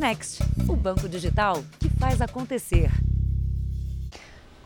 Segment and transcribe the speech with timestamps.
[0.00, 2.90] Next, o banco digital que faz acontecer.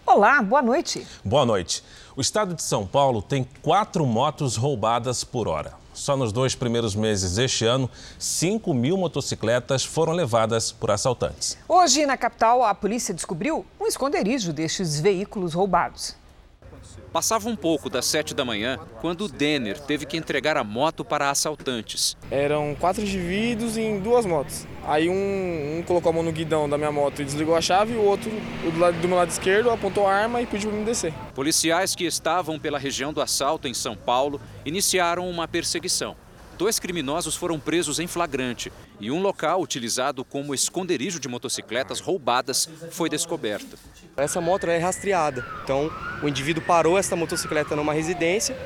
[0.06, 1.04] Olá, boa noite.
[1.24, 1.82] Boa noite.
[2.14, 5.72] O estado de São Paulo tem quatro motos roubadas por hora.
[5.92, 11.58] Só nos dois primeiros meses deste ano, 5 mil motocicletas foram levadas por assaltantes.
[11.68, 16.14] Hoje, na capital, a polícia descobriu um esconderijo destes veículos roubados.
[17.12, 21.04] Passava um pouco das sete da manhã quando o Denner teve que entregar a moto
[21.04, 22.16] para assaltantes.
[22.30, 24.66] Eram quatro indivíduos em duas motos.
[24.86, 27.94] Aí um, um, colocou a mão no guidão da minha moto e desligou a chave,
[27.94, 28.30] e o outro,
[28.66, 31.12] o do, lado, do meu lado esquerdo, apontou a arma e pediu para me descer.
[31.34, 36.16] Policiais que estavam pela região do assalto em São Paulo iniciaram uma perseguição.
[36.56, 38.70] Dois criminosos foram presos em flagrante
[39.00, 43.78] e um local utilizado como esconderijo de motocicletas roubadas foi descoberto.
[44.16, 45.90] Essa moto é rastreada, então
[46.22, 48.56] o indivíduo parou essa motocicleta numa residência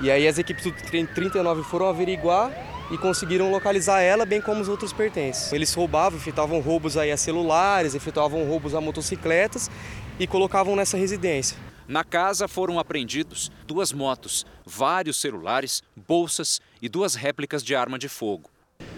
[0.00, 2.50] e aí as equipes do 39 foram averiguar
[2.90, 5.52] e conseguiram localizar ela, bem como os outros pertences.
[5.52, 9.70] Eles roubavam, efetuavam roubos aí a celulares, efetuavam roubos a motocicletas
[10.18, 11.56] e colocavam nessa residência.
[11.86, 18.08] Na casa foram apreendidos duas motos, vários celulares, bolsas e duas réplicas de arma de
[18.08, 18.50] fogo.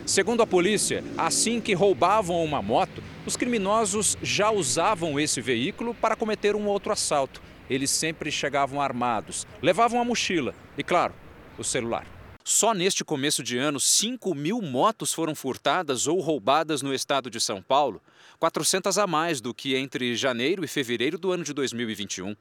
[0.04, 6.16] Segundo a polícia, assim que roubavam uma moto, os criminosos já usavam esse veículo para
[6.16, 7.40] cometer um outro assalto.
[7.70, 11.14] Eles sempre chegavam armados, levavam a mochila e, claro,
[11.56, 12.04] o celular.
[12.44, 17.40] Só neste começo de ano, 5 mil motos foram furtadas ou roubadas no estado de
[17.40, 18.02] São Paulo,
[18.40, 22.34] 400 a mais do que entre janeiro e fevereiro do ano de 2021.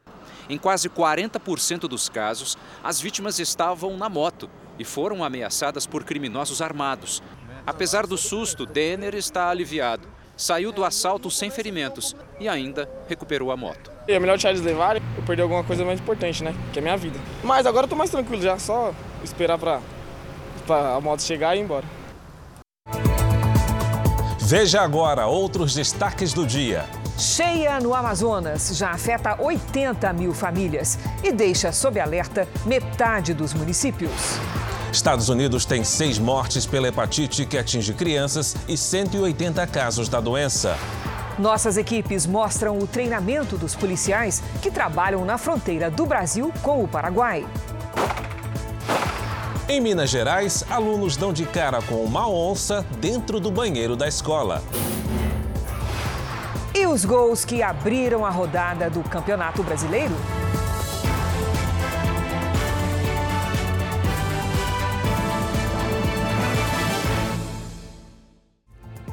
[0.49, 6.59] Em quase 40% dos casos, as vítimas estavam na moto e foram ameaçadas por criminosos
[6.59, 7.21] armados.
[7.65, 10.07] Apesar do susto, Denner está aliviado.
[10.35, 13.91] Saiu do assalto sem ferimentos e ainda recuperou a moto.
[14.07, 16.55] É melhor deixar eles levarem, eu perdi alguma coisa mais importante, né?
[16.73, 17.19] Que é a minha vida.
[17.43, 19.79] Mas agora eu tô mais tranquilo já, só esperar pra,
[20.65, 21.85] pra a moto chegar e ir embora.
[24.39, 26.85] Veja agora outros destaques do dia.
[27.17, 34.11] Cheia no Amazonas já afeta 80 mil famílias e deixa sob alerta metade dos municípios.
[34.91, 40.77] Estados Unidos tem seis mortes pela hepatite que atinge crianças e 180 casos da doença.
[41.39, 46.87] Nossas equipes mostram o treinamento dos policiais que trabalham na fronteira do Brasil com o
[46.87, 47.47] Paraguai.
[49.69, 54.61] Em Minas Gerais, alunos dão de cara com uma onça dentro do banheiro da escola.
[56.75, 60.15] E os gols que abriram a rodada do Campeonato Brasileiro?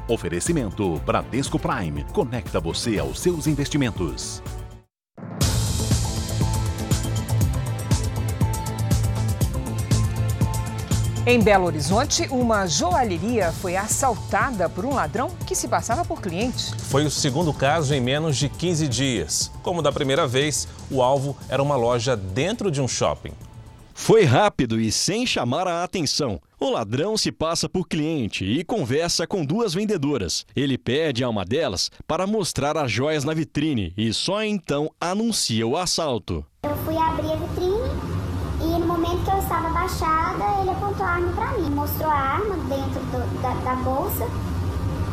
[0.09, 2.03] Oferecimento Bradesco Prime.
[2.11, 4.41] Conecta você aos seus investimentos.
[11.27, 16.73] Em Belo Horizonte, uma joalheria foi assaltada por um ladrão que se passava por cliente.
[16.85, 19.51] Foi o segundo caso em menos de 15 dias.
[19.61, 23.33] Como da primeira vez, o alvo era uma loja dentro de um shopping.
[23.93, 26.41] Foi rápido e sem chamar a atenção.
[26.61, 30.45] O ladrão se passa por cliente e conversa com duas vendedoras.
[30.53, 35.65] Ele pede a uma delas para mostrar as joias na vitrine e só então anuncia
[35.65, 36.45] o assalto.
[36.63, 37.89] Eu fui abrir a vitrine
[38.61, 41.69] e no momento que eu estava abaixada, ele apontou a arma para mim.
[41.69, 44.27] Mostrou a arma dentro do, da, da bolsa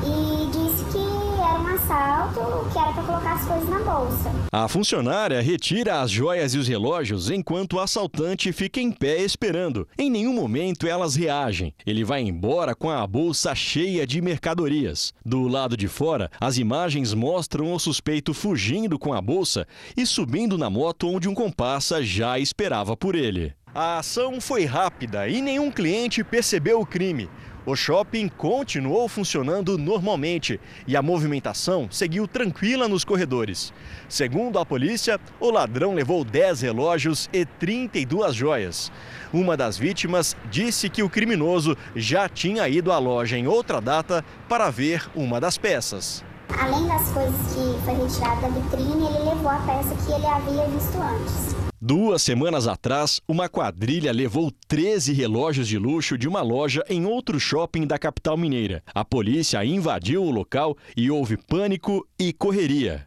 [0.07, 0.99] e disse que
[1.41, 4.31] era um assalto, que era para colocar as coisas na bolsa.
[4.53, 9.87] A funcionária retira as joias e os relógios enquanto o assaltante fica em pé esperando.
[9.99, 11.75] Em nenhum momento elas reagem.
[11.85, 15.13] Ele vai embora com a bolsa cheia de mercadorias.
[15.25, 19.67] Do lado de fora, as imagens mostram o suspeito fugindo com a bolsa
[19.97, 23.53] e subindo na moto onde um comparsa já esperava por ele.
[23.75, 27.29] A ação foi rápida e nenhum cliente percebeu o crime.
[27.67, 33.73] O shopping continuou funcionando normalmente e a movimentação seguiu tranquila nos corredores.
[34.09, 38.93] Segundo a polícia, o ladrão levou 10 relógios e 32 joias.
[39.33, 44.25] Uma das vítimas disse que o criminoso já tinha ido à loja em outra data
[44.49, 46.25] para ver uma das peças.
[46.61, 50.69] Além das coisas que foi retirada da vitrine, ele levou a peça que ele havia
[50.69, 51.66] visto antes.
[51.81, 57.39] Duas semanas atrás, uma quadrilha levou 13 relógios de luxo de uma loja em outro
[57.39, 58.83] shopping da capital mineira.
[58.95, 63.07] A polícia invadiu o local e houve pânico e correria.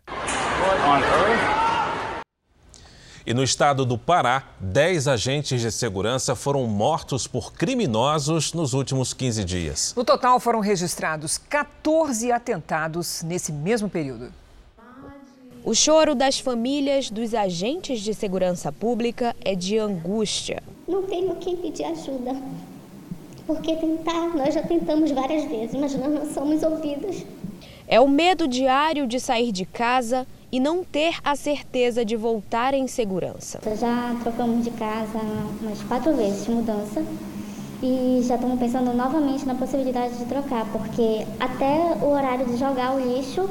[3.25, 9.15] E no estado do Pará, 10 agentes de segurança foram mortos por criminosos nos últimos
[9.15, 9.93] 15 dias.
[9.97, 14.31] No total, foram registrados 14 atentados nesse mesmo período.
[15.63, 20.63] O choro das famílias dos agentes de segurança pública é de angústia.
[20.87, 22.35] Não tenho quem pedir ajuda.
[23.45, 27.25] Porque tentar, nós já tentamos várias vezes, mas nós não somos ouvidas.
[27.87, 32.73] É o medo diário de sair de casa e não ter a certeza de voltar
[32.73, 33.59] em segurança.
[33.77, 35.19] Já trocamos de casa
[35.61, 37.03] umas quatro vezes de mudança
[37.83, 42.95] e já estamos pensando novamente na possibilidade de trocar, porque até o horário de jogar
[42.95, 43.49] o lixo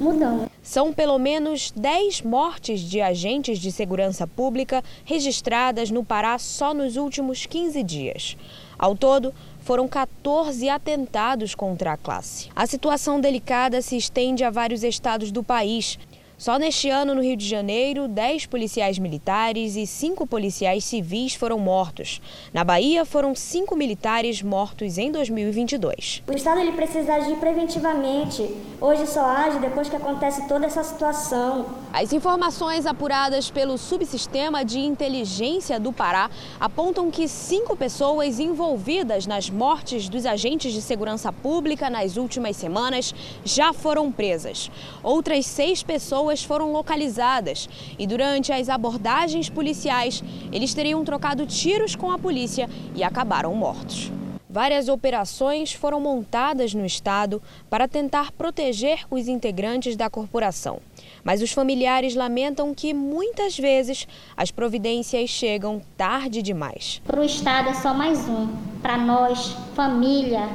[0.00, 0.48] mudamos.
[0.62, 6.96] São pelo menos 10 mortes de agentes de segurança pública registradas no Pará só nos
[6.96, 8.36] últimos 15 dias.
[8.78, 12.48] Ao todo, foram 14 atentados contra a classe.
[12.56, 15.98] A situação delicada se estende a vários estados do país.
[16.38, 21.58] Só neste ano, no Rio de Janeiro, 10 policiais militares e 5 policiais civis foram
[21.58, 22.22] mortos.
[22.54, 26.22] Na Bahia, foram 5 militares mortos em 2022.
[26.28, 28.48] O Estado ele precisa agir preventivamente.
[28.80, 31.66] Hoje só age depois que acontece toda essa situação.
[31.92, 36.30] As informações apuradas pelo Subsistema de Inteligência do Pará
[36.60, 43.12] apontam que cinco pessoas envolvidas nas mortes dos agentes de segurança pública nas últimas semanas
[43.44, 44.70] já foram presas.
[45.02, 50.22] Outras seis pessoas pessoas foram localizadas e durante as abordagens policiais,
[50.52, 54.12] eles teriam trocado tiros com a polícia e acabaram mortos.
[54.50, 57.40] Várias operações foram montadas no estado
[57.70, 60.80] para tentar proteger os integrantes da corporação.
[61.24, 67.00] Mas os familiares lamentam que muitas vezes as providências chegam tarde demais.
[67.06, 68.48] Para o estado é só mais um.
[68.82, 70.46] Para nós, família,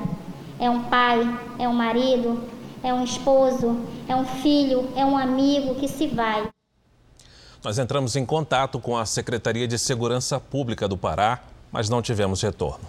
[0.59, 1.21] é um pai,
[1.57, 2.43] é um marido,
[2.83, 6.49] é um esposo, é um filho, é um amigo que se vai.
[7.63, 11.41] Nós entramos em contato com a Secretaria de Segurança Pública do Pará,
[11.71, 12.85] mas não tivemos retorno.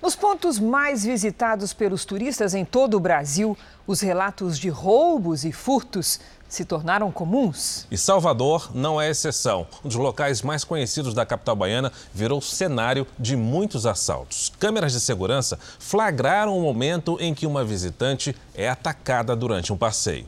[0.00, 3.56] Nos pontos mais visitados pelos turistas em todo o Brasil,
[3.86, 6.18] os relatos de roubos e furtos
[6.50, 7.86] se tornaram comuns.
[7.90, 9.66] E Salvador não é exceção.
[9.82, 14.52] Um dos locais mais conhecidos da capital baiana virou cenário de muitos assaltos.
[14.58, 20.26] Câmeras de segurança flagraram o momento em que uma visitante é atacada durante um passeio.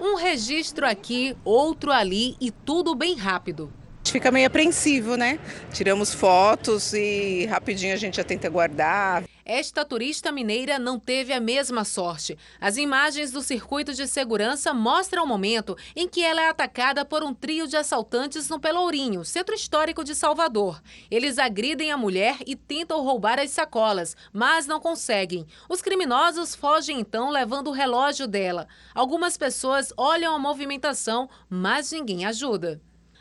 [0.00, 3.70] Um registro aqui, outro ali e tudo bem rápido
[4.04, 5.38] fica meio apreensivo, né?
[5.72, 9.24] Tiramos fotos e rapidinho a gente já tenta guardar.
[9.44, 12.38] Esta turista mineira não teve a mesma sorte.
[12.60, 17.24] As imagens do circuito de segurança mostram o momento em que ela é atacada por
[17.24, 20.80] um trio de assaltantes no Pelourinho, centro histórico de Salvador.
[21.10, 25.44] Eles agridem a mulher e tentam roubar as sacolas, mas não conseguem.
[25.68, 28.68] Os criminosos fogem então levando o relógio dela.
[28.94, 32.80] Algumas pessoas olham a movimentação, mas ninguém ajuda.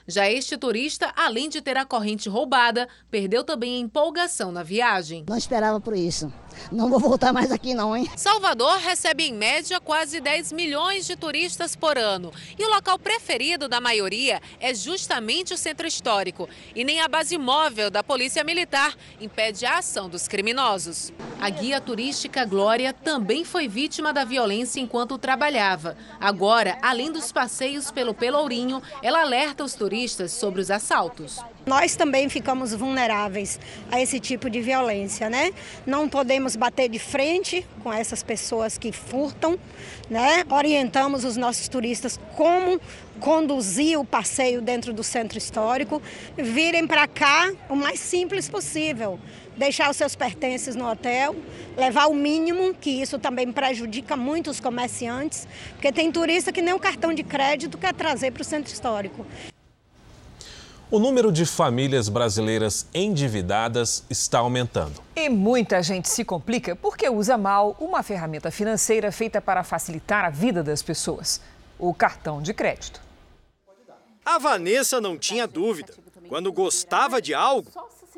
[0.09, 5.23] Já este turista, além de ter a corrente roubada, perdeu também a empolgação na viagem.
[5.29, 6.33] Não esperava por isso.
[6.71, 8.09] Não vou voltar mais aqui não, hein?
[8.17, 12.33] Salvador recebe em média quase 10 milhões de turistas por ano.
[12.57, 16.49] E o local preferido da maioria é justamente o centro histórico.
[16.75, 21.13] E nem a base móvel da Polícia Militar impede a ação dos criminosos.
[21.39, 25.95] A guia turística Glória também foi vítima da violência enquanto trabalhava.
[26.19, 31.39] Agora, além dos passeios pelo Pelourinho, ela alerta os turistas sobre os assaltos.
[31.65, 33.59] Nós também ficamos vulneráveis
[33.91, 35.51] a esse tipo de violência, né?
[35.85, 39.59] Não podemos bater de frente com essas pessoas que furtam,
[40.09, 40.43] né?
[40.49, 42.79] Orientamos os nossos turistas como
[43.19, 46.01] conduzir o passeio dentro do centro histórico,
[46.37, 49.19] virem para cá o mais simples possível,
[49.57, 51.35] deixar os seus pertences no hotel,
[51.77, 56.73] levar o mínimo, que isso também prejudica muito os comerciantes, porque tem turista que nem
[56.73, 59.25] o cartão de crédito quer trazer para o centro histórico.
[60.91, 64.99] O número de famílias brasileiras endividadas está aumentando.
[65.15, 70.31] E muita gente se complica porque usa mal uma ferramenta financeira feita para facilitar a
[70.31, 71.41] vida das pessoas:
[71.77, 72.99] o cartão de crédito.
[74.25, 75.93] A Vanessa não tinha dúvida.
[76.27, 77.69] Quando gostava de algo,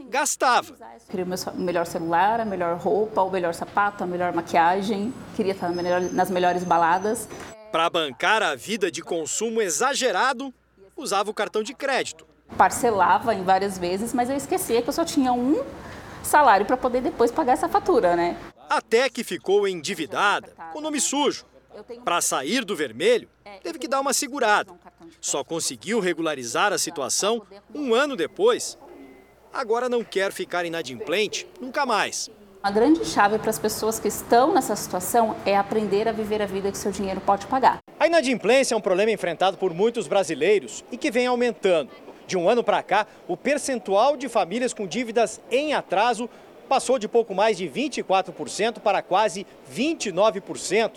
[0.07, 0.73] gastava.
[1.09, 5.13] Queria o melhor celular, a melhor roupa, o melhor sapato, a melhor maquiagem.
[5.35, 7.27] Queria estar nas melhores baladas.
[7.69, 10.53] Para bancar a vida de consumo exagerado,
[10.95, 15.05] usava o cartão de crédito parcelava em várias vezes, mas eu esquecia que eu só
[15.05, 15.63] tinha um
[16.23, 18.37] salário para poder depois pagar essa fatura, né?
[18.69, 21.45] Até que ficou endividada, com nome sujo.
[22.03, 23.29] Para sair do vermelho,
[23.63, 24.71] teve que dar uma segurada.
[25.19, 27.41] Só conseguiu regularizar a situação
[27.73, 28.77] um ano depois.
[29.53, 32.29] Agora não quer ficar inadimplente nunca mais.
[32.63, 36.45] A grande chave para as pessoas que estão nessa situação é aprender a viver a
[36.45, 37.79] vida que seu dinheiro pode pagar.
[37.99, 41.89] A inadimplência é um problema enfrentado por muitos brasileiros e que vem aumentando.
[42.31, 46.29] De um ano para cá, o percentual de famílias com dívidas em atraso
[46.69, 50.91] passou de pouco mais de 24% para quase 29%.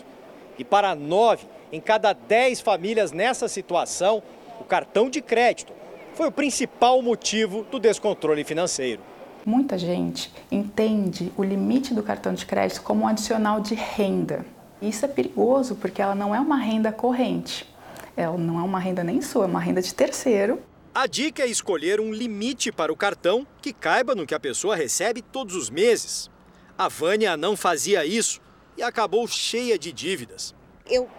[0.57, 4.23] E para 9 em cada 10 famílias nessa situação,
[4.61, 5.73] o cartão de crédito
[6.13, 9.01] foi o principal motivo do descontrole financeiro.
[9.45, 14.45] Muita gente entende o limite do cartão de crédito como um adicional de renda.
[14.81, 17.67] Isso é perigoso porque ela não é uma renda corrente.
[18.15, 20.63] Ela não é uma renda nem sua, é uma renda de terceiro.
[20.95, 24.77] A dica é escolher um limite para o cartão que caiba no que a pessoa
[24.77, 26.31] recebe todos os meses.
[26.77, 28.39] A Vânia não fazia isso
[28.77, 30.55] e acabou cheia de dívidas.
[30.89, 31.09] Eu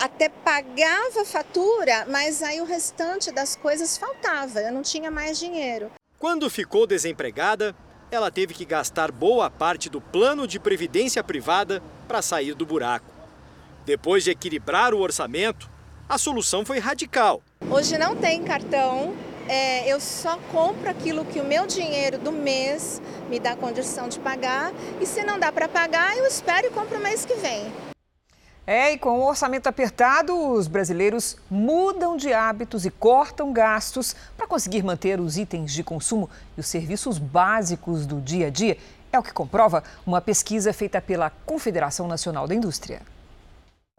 [0.00, 5.38] até pagava a fatura, mas aí o restante das coisas faltava, eu não tinha mais
[5.38, 5.88] dinheiro.
[6.18, 7.76] Quando ficou desempregada,
[8.10, 13.14] ela teve que gastar boa parte do plano de previdência privada para sair do buraco.
[13.86, 15.70] Depois de equilibrar o orçamento,
[16.08, 17.40] a solução foi radical.
[17.70, 19.14] Hoje não tem cartão,
[19.48, 24.18] é, eu só compro aquilo que o meu dinheiro do mês me dá condição de
[24.18, 27.72] pagar e se não dá para pagar, eu espero e compro o mês que vem.
[28.64, 34.46] É, e com o orçamento apertado, os brasileiros mudam de hábitos e cortam gastos para
[34.46, 38.78] conseguir manter os itens de consumo e os serviços básicos do dia a dia.
[39.12, 43.02] É o que comprova uma pesquisa feita pela Confederação Nacional da Indústria.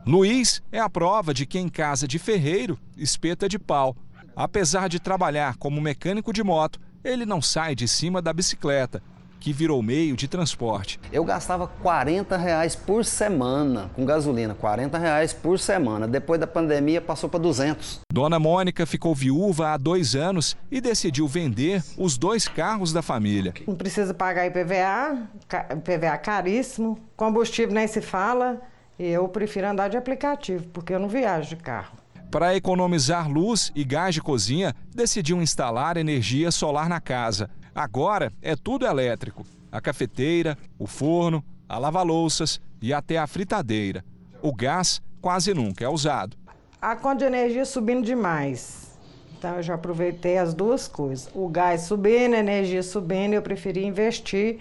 [0.06, 3.96] Luiz é a prova de que em casa de ferreiro, espeta de pau.
[4.36, 9.02] Apesar de trabalhar como mecânico de moto, ele não sai de cima da bicicleta
[9.40, 10.98] que virou meio de transporte.
[11.12, 16.08] Eu gastava 40 reais por semana com gasolina, 40 reais por semana.
[16.08, 18.00] Depois da pandemia passou para 200.
[18.12, 23.54] Dona Mônica ficou viúva há dois anos e decidiu vender os dois carros da família.
[23.68, 25.28] Não precisa pagar IPVA,
[25.76, 28.62] IPVA caríssimo, combustível nem se fala.
[28.98, 31.98] Eu prefiro andar de aplicativo, porque eu não viajo de carro.
[32.30, 37.50] Para economizar luz e gás de cozinha, decidiu instalar energia solar na casa.
[37.76, 44.04] Agora é tudo elétrico: a cafeteira, o forno, a lava-louças e até a fritadeira.
[44.42, 46.38] O gás quase nunca é usado.
[46.82, 48.98] A conta de energia subindo demais.
[49.38, 51.30] Então eu já aproveitei as duas coisas.
[51.34, 54.60] O gás subindo, a energia subindo, eu preferi investir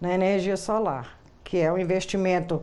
[0.00, 2.62] na energia solar, que é um investimento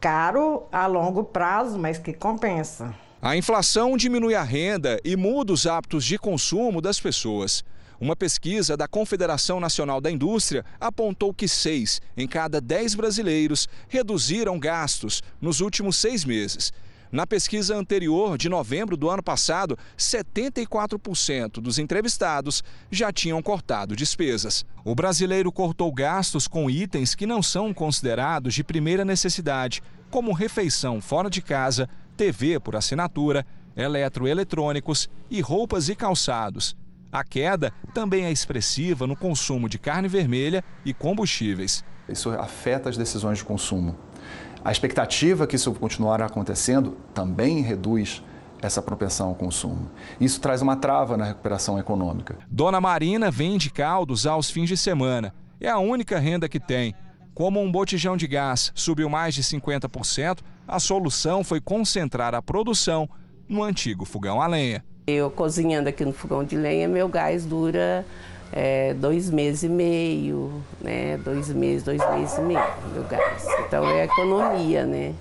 [0.00, 2.94] caro a longo prazo, mas que compensa.
[3.20, 7.62] A inflação diminui a renda e muda os hábitos de consumo das pessoas.
[8.00, 14.58] Uma pesquisa da Confederação Nacional da Indústria apontou que seis em cada dez brasileiros reduziram
[14.58, 16.72] gastos nos últimos seis meses.
[17.12, 24.64] Na pesquisa anterior, de novembro do ano passado, 74% dos entrevistados já tinham cortado despesas.
[24.84, 31.00] O brasileiro cortou gastos com itens que não são considerados de primeira necessidade, como refeição
[31.00, 33.44] fora de casa, TV por assinatura,
[33.76, 36.76] eletroeletrônicos e roupas e calçados.
[37.10, 41.84] A queda também é expressiva no consumo de carne vermelha e combustíveis.
[42.08, 43.98] Isso afeta as decisões de consumo.
[44.64, 48.22] A expectativa que isso continuar acontecendo também reduz
[48.60, 49.90] essa propensão ao consumo.
[50.20, 52.36] Isso traz uma trava na recuperação econômica.
[52.50, 55.34] Dona Marina vende caldos aos fins de semana.
[55.58, 56.94] É a única renda que tem.
[57.34, 63.08] Como um botijão de gás subiu mais de 50%, a solução foi concentrar a produção
[63.48, 64.84] no antigo fogão a lenha.
[65.06, 68.04] Eu cozinhando aqui no fogão de lenha, meu gás dura
[68.52, 71.16] é, dois meses e meio, né?
[71.18, 73.46] Dois meses, dois meses e meio, meu gás.
[73.66, 75.14] Então é economia, né?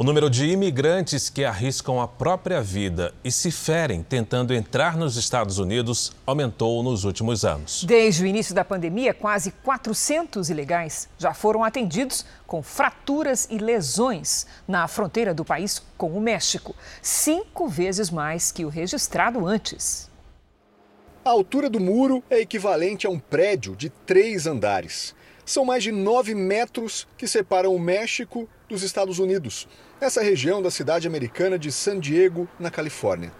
[0.00, 5.14] O número de imigrantes que arriscam a própria vida e se ferem tentando entrar nos
[5.16, 7.84] Estados Unidos aumentou nos últimos anos.
[7.84, 14.46] Desde o início da pandemia, quase 400 ilegais já foram atendidos com fraturas e lesões
[14.66, 20.09] na fronteira do país com o México, cinco vezes mais que o registrado antes.
[21.22, 25.14] A altura do muro é equivalente a um prédio de três andares.
[25.44, 29.68] São mais de nove metros que separam o México dos Estados Unidos
[30.00, 33.30] nessa região da cidade americana de San Diego, na Califórnia.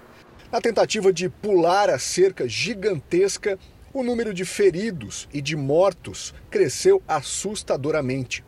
[0.53, 3.59] Na tentativa de pular a cerca gigantesca,
[3.95, 8.45] o número de feridos e de mortos cresceu assustadoramente.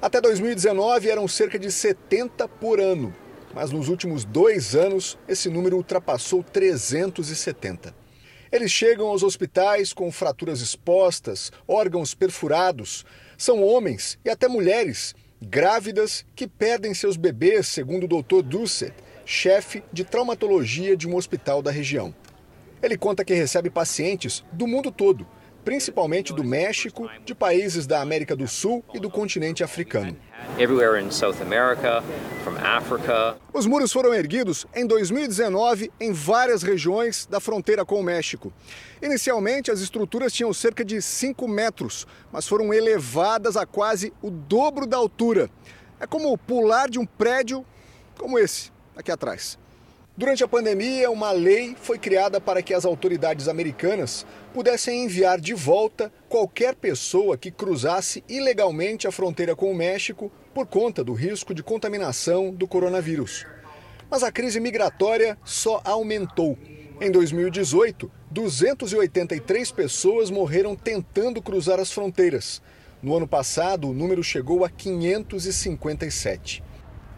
[0.00, 3.12] Até 2019 eram cerca de 70 por ano,
[3.52, 7.99] mas nos últimos dois anos esse número ultrapassou 370.
[8.52, 13.04] Eles chegam aos hospitais com fraturas expostas, órgãos perfurados.
[13.38, 18.42] São homens e até mulheres Grávidas que perdem seus bebês, segundo o Dr.
[18.42, 18.92] Dusset,
[19.24, 22.14] chefe de traumatologia de um hospital da região.
[22.82, 25.26] Ele conta que recebe pacientes do mundo todo,
[25.64, 30.16] principalmente do México, de países da América do Sul e do continente africano.
[33.52, 38.52] Os muros foram erguidos em 2019 em várias regiões da fronteira com o México.
[39.02, 44.86] Inicialmente, as estruturas tinham cerca de 5 metros, mas foram elevadas a quase o dobro
[44.86, 45.50] da altura.
[45.98, 47.64] É como pular de um prédio
[48.18, 49.58] como esse, aqui atrás.
[50.20, 55.54] Durante a pandemia, uma lei foi criada para que as autoridades americanas pudessem enviar de
[55.54, 61.54] volta qualquer pessoa que cruzasse ilegalmente a fronteira com o México por conta do risco
[61.54, 63.46] de contaminação do coronavírus.
[64.10, 66.58] Mas a crise migratória só aumentou.
[67.00, 72.60] Em 2018, 283 pessoas morreram tentando cruzar as fronteiras.
[73.02, 76.62] No ano passado, o número chegou a 557.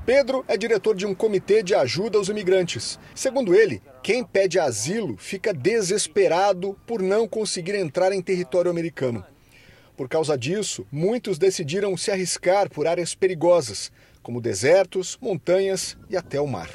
[0.04, 2.98] Pedro é diretor de um comitê de ajuda aos imigrantes.
[3.14, 9.24] Segundo ele, quem pede asilo fica desesperado por não conseguir entrar em território americano.
[9.96, 13.92] Por causa disso, muitos decidiram se arriscar por áreas perigosas,
[14.24, 16.68] como desertos, montanhas e até o mar.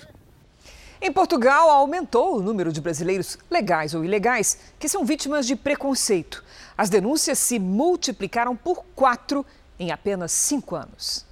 [1.02, 6.46] Em Portugal, aumentou o número de brasileiros legais ou ilegais que são vítimas de preconceito.
[6.78, 9.46] As denúncias se multiplicaram por quatro
[9.78, 11.27] em apenas cinco anos.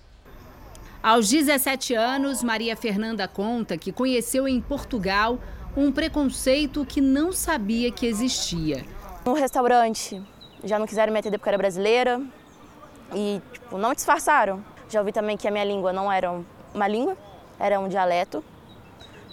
[1.06, 5.38] Aos 17 anos, Maria Fernanda conta que conheceu em Portugal
[5.78, 8.84] um preconceito que não sabia que existia.
[9.24, 10.20] No restaurante,
[10.64, 12.20] já não quiseram me atender porque era brasileira
[13.14, 14.66] e tipo, não disfarçaram.
[14.90, 16.42] Já ouvi também que a minha língua não era
[16.74, 17.16] uma língua,
[17.60, 18.44] era um dialeto,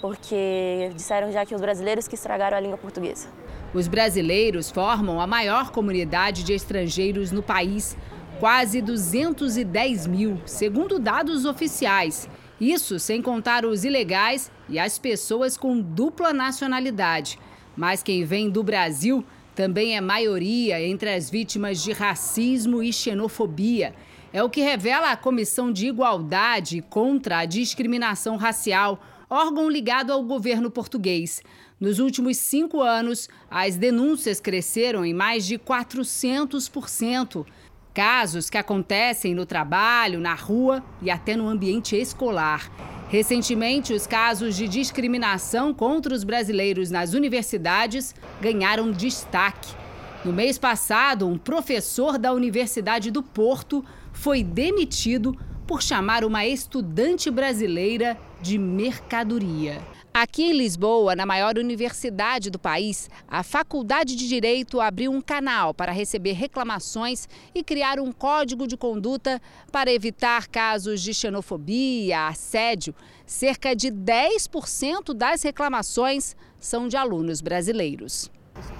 [0.02, 3.29] porque disseram já que os brasileiros que estragaram a língua portuguesa.
[3.73, 7.97] Os brasileiros formam a maior comunidade de estrangeiros no país
[8.42, 12.28] quase 210 mil, segundo dados oficiais.
[12.61, 17.38] Isso sem contar os ilegais e as pessoas com dupla nacionalidade.
[17.76, 23.94] Mas quem vem do Brasil também é maioria entre as vítimas de racismo e xenofobia.
[24.32, 30.20] É o que revela a Comissão de Igualdade contra a Discriminação Racial, órgão ligado ao
[30.20, 31.40] governo português.
[31.78, 37.46] Nos últimos cinco anos, as denúncias cresceram em mais de 400%.
[37.94, 42.72] Casos que acontecem no trabalho, na rua e até no ambiente escolar.
[43.11, 49.75] Recentemente, os casos de discriminação contra os brasileiros nas universidades ganharam destaque.
[50.25, 57.30] No mês passado, um professor da Universidade do Porto foi demitido por chamar uma estudante
[57.30, 59.82] brasileira de mercadoria.
[60.14, 65.72] Aqui em Lisboa, na maior universidade do país, a Faculdade de Direito abriu um canal
[65.72, 69.40] para receber reclamações e criar um código de conduta
[69.72, 72.94] para evitar casos de xenofobia, assédio.
[73.25, 78.30] Cerca de 10% das reclamações são de alunos brasileiros.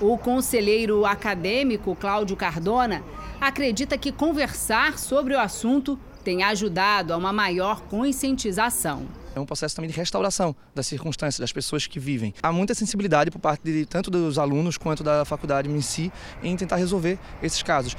[0.03, 3.03] O conselheiro acadêmico Cláudio Cardona
[3.41, 9.22] acredita que conversar sobre o assunto tem ajudado a uma maior conscientização.
[9.35, 12.35] É um processo também de restauração das circunstâncias das pessoas que vivem.
[12.43, 16.57] Há muita sensibilidade por parte de tanto dos alunos quanto da faculdade em si em
[16.57, 17.97] tentar resolver esses casos.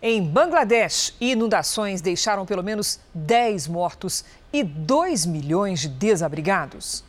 [0.00, 7.02] Em Bangladesh, inundações deixaram pelo menos 10 mortos e 2 milhões de desabrigados.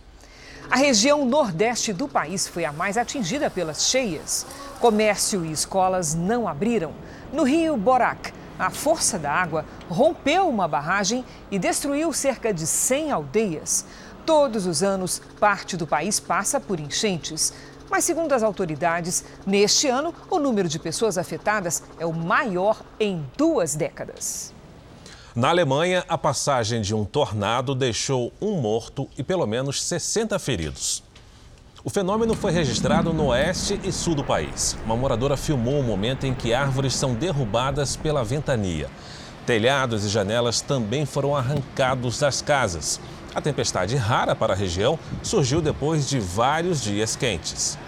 [0.70, 4.46] A região nordeste do país foi a mais atingida pelas cheias.
[4.80, 6.94] Comércio e escolas não abriram.
[7.32, 13.12] No rio Borak, a força da água rompeu uma barragem e destruiu cerca de 100
[13.12, 13.86] aldeias.
[14.26, 17.54] Todos os anos, parte do país passa por enchentes.
[17.90, 23.26] Mas, segundo as autoridades, neste ano, o número de pessoas afetadas é o maior em
[23.38, 24.54] duas décadas.
[25.34, 31.04] Na Alemanha, a passagem de um tornado deixou um morto e pelo menos 60 feridos.
[31.88, 34.76] O fenômeno foi registrado no oeste e sul do país.
[34.84, 38.90] Uma moradora filmou o momento em que árvores são derrubadas pela ventania.
[39.46, 43.00] Telhados e janelas também foram arrancados das casas.
[43.34, 47.80] A tempestade rara para a região surgiu depois de vários dias quentes.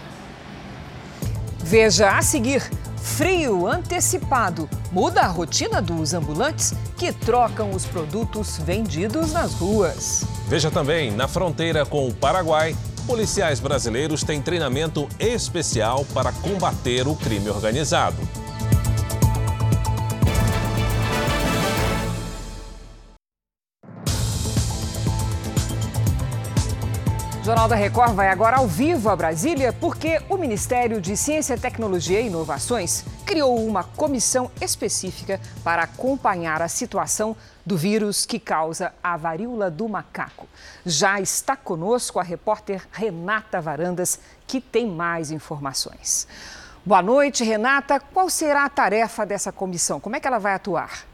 [1.58, 2.62] Veja a seguir:
[2.96, 10.24] frio antecipado muda a rotina dos ambulantes que trocam os produtos vendidos nas ruas.
[10.48, 17.14] Veja também, na fronteira com o Paraguai, policiais brasileiros têm treinamento especial para combater o
[17.14, 18.16] crime organizado.
[27.40, 31.56] O Jornal da Record vai agora ao vivo a Brasília porque o Ministério de Ciência,
[31.56, 37.34] Tecnologia e Inovações criou uma comissão específica para acompanhar a situação
[37.70, 40.48] do vírus que causa a varíola do macaco.
[40.84, 46.26] Já está conosco a repórter Renata Varandas, que tem mais informações.
[46.84, 48.00] Boa noite, Renata.
[48.00, 50.00] Qual será a tarefa dessa comissão?
[50.00, 51.04] Como é que ela vai atuar?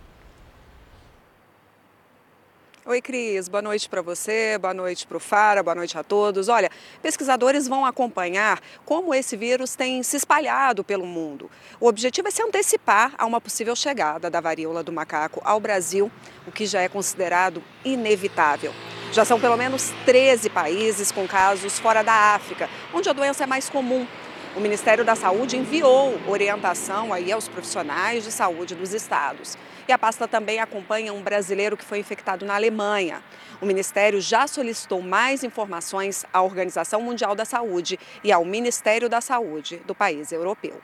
[2.89, 3.49] Oi, Cris.
[3.49, 6.49] Boa noite para você, boa noite para o Fara, boa noite a todos.
[6.49, 6.71] Olha,
[7.03, 11.51] pesquisadores vão acompanhar como esse vírus tem se espalhado pelo mundo.
[11.81, 16.13] O objetivo é se antecipar a uma possível chegada da varíola do macaco ao Brasil,
[16.47, 18.73] o que já é considerado inevitável.
[19.11, 23.49] Já são pelo menos 13 países com casos fora da África, onde a doença é
[23.49, 24.07] mais comum.
[24.55, 29.59] O Ministério da Saúde enviou orientação aí aos profissionais de saúde dos estados.
[29.89, 33.23] E a pasta também acompanha um brasileiro que foi infectado na Alemanha.
[33.61, 39.21] O Ministério já solicitou mais informações à Organização Mundial da Saúde e ao Ministério da
[39.21, 40.81] Saúde do país europeu.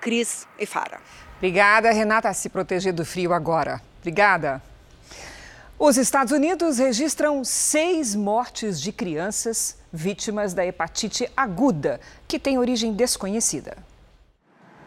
[0.00, 1.00] Cris e Fara.
[1.36, 2.32] Obrigada, Renata.
[2.32, 3.80] Se proteger do frio agora.
[4.00, 4.62] Obrigada.
[5.78, 12.94] Os Estados Unidos registram seis mortes de crianças vítimas da hepatite aguda, que tem origem
[12.94, 13.76] desconhecida.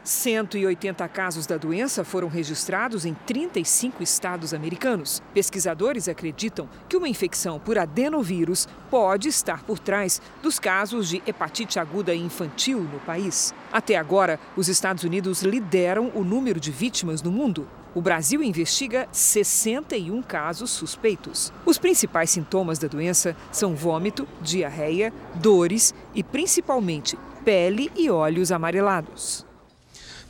[0.10, 5.22] 180 casos da doença foram registrados em 35 estados americanos.
[5.36, 11.78] Pesquisadores acreditam que uma infecção por adenovírus pode estar por trás dos casos de hepatite
[11.78, 13.54] aguda infantil no país.
[13.72, 17.68] Até agora, os Estados Unidos lideram o número de vítimas no mundo.
[17.94, 21.54] O Brasil investiga 61 casos suspeitos.
[21.66, 29.49] Os principais sintomas da doença são vômito, diarreia, dores e principalmente pele e olhos amarelados.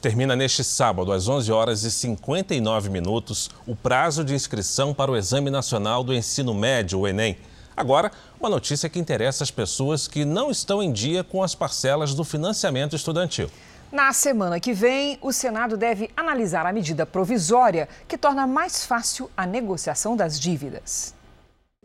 [0.01, 5.17] Termina neste sábado, às 11 horas e 59 minutos, o prazo de inscrição para o
[5.17, 7.37] Exame Nacional do Ensino Médio, o Enem.
[7.75, 8.09] Agora,
[8.39, 12.23] uma notícia que interessa as pessoas que não estão em dia com as parcelas do
[12.23, 13.51] financiamento estudantil.
[13.91, 19.29] Na semana que vem, o Senado deve analisar a medida provisória que torna mais fácil
[19.35, 21.13] a negociação das dívidas.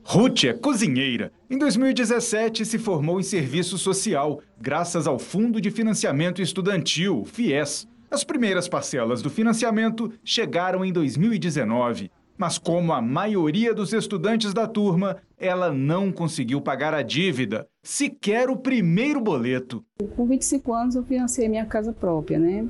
[0.05, 1.33] Ruth é cozinheira.
[1.50, 7.88] Em 2017, se formou em serviço social, graças ao Fundo de Financiamento Estudantil, FIES.
[8.14, 12.12] As primeiras parcelas do financiamento chegaram em 2019.
[12.38, 18.48] Mas, como a maioria dos estudantes da turma, ela não conseguiu pagar a dívida, sequer
[18.48, 19.85] o primeiro boleto.
[20.14, 22.68] Com 25 anos, eu financei minha casa própria, né?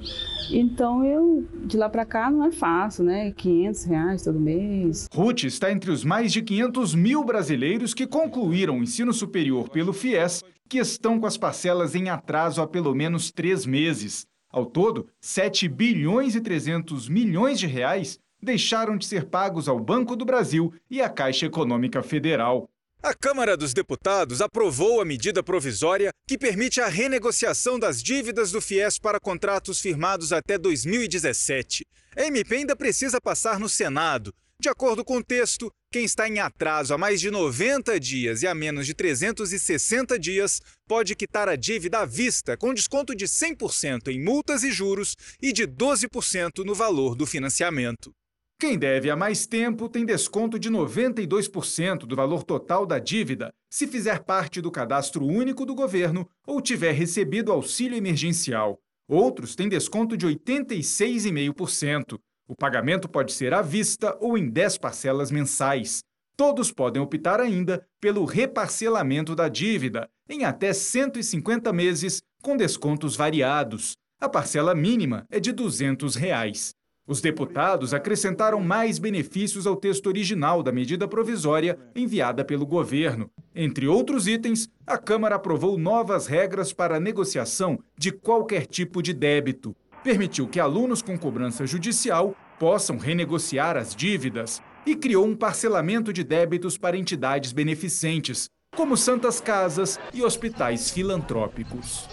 [0.50, 3.30] Então, eu, de lá para cá, não é fácil, né?
[3.32, 5.08] 500 reais todo mês.
[5.12, 9.92] Ruth está entre os mais de 500 mil brasileiros que concluíram o ensino superior pelo
[9.92, 14.26] FIES, que estão com as parcelas em atraso há pelo menos três meses.
[14.54, 20.14] Ao todo, 7 bilhões e 300 milhões de reais deixaram de ser pagos ao Banco
[20.14, 22.70] do Brasil e à Caixa Econômica Federal.
[23.02, 28.60] A Câmara dos Deputados aprovou a medida provisória que permite a renegociação das dívidas do
[28.60, 31.84] FIES para contratos firmados até 2017.
[32.16, 34.32] A MP ainda precisa passar no Senado.
[34.64, 38.46] De acordo com o texto, quem está em atraso há mais de 90 dias e
[38.46, 44.08] há menos de 360 dias pode quitar a dívida à vista, com desconto de 100%
[44.08, 48.10] em multas e juros e de 12% no valor do financiamento.
[48.58, 53.86] Quem deve há mais tempo tem desconto de 92% do valor total da dívida, se
[53.86, 58.78] fizer parte do cadastro único do governo ou tiver recebido auxílio emergencial.
[59.06, 62.18] Outros têm desconto de 86,5%.
[62.46, 66.04] O pagamento pode ser à vista ou em 10 parcelas mensais.
[66.36, 73.92] Todos podem optar ainda pelo reparcelamento da dívida, em até 150 meses, com descontos variados.
[74.20, 76.74] A parcela mínima é de 200 reais.
[77.06, 83.30] Os deputados acrescentaram mais benefícios ao texto original da medida provisória enviada pelo governo.
[83.54, 89.12] Entre outros itens, a Câmara aprovou novas regras para a negociação de qualquer tipo de
[89.12, 89.76] débito.
[90.04, 96.22] Permitiu que alunos com cobrança judicial possam renegociar as dívidas e criou um parcelamento de
[96.22, 102.06] débitos para entidades beneficentes, como santas casas e hospitais filantrópicos.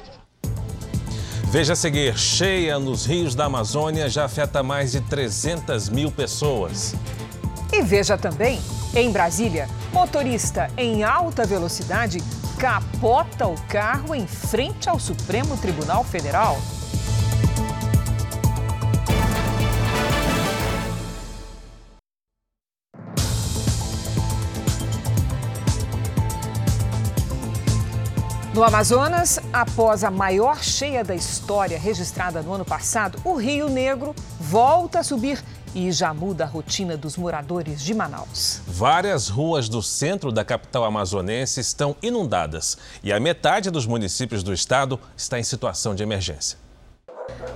[1.52, 6.96] Veja a seguir: cheia nos rios da Amazônia já afeta mais de 300 mil pessoas.
[7.74, 8.62] E veja também,
[8.96, 12.20] em Brasília, motorista em alta velocidade
[12.58, 16.58] capota o carro em frente ao Supremo Tribunal Federal.
[28.54, 34.14] No Amazonas, após a maior cheia da história registrada no ano passado, o Rio Negro
[34.38, 35.42] volta a subir
[35.74, 38.62] e já muda a rotina dos moradores de Manaus.
[38.68, 44.54] Várias ruas do centro da capital amazonense estão inundadas e a metade dos municípios do
[44.54, 46.60] estado está em situação de emergência.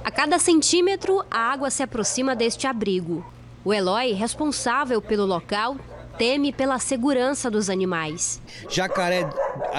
[0.02, 3.26] A cada centímetro, a água se aproxima deste abrigo.
[3.66, 5.76] O Eloy, responsável pelo local,
[6.18, 8.42] teme pela segurança dos animais.
[8.70, 9.30] Jacaré,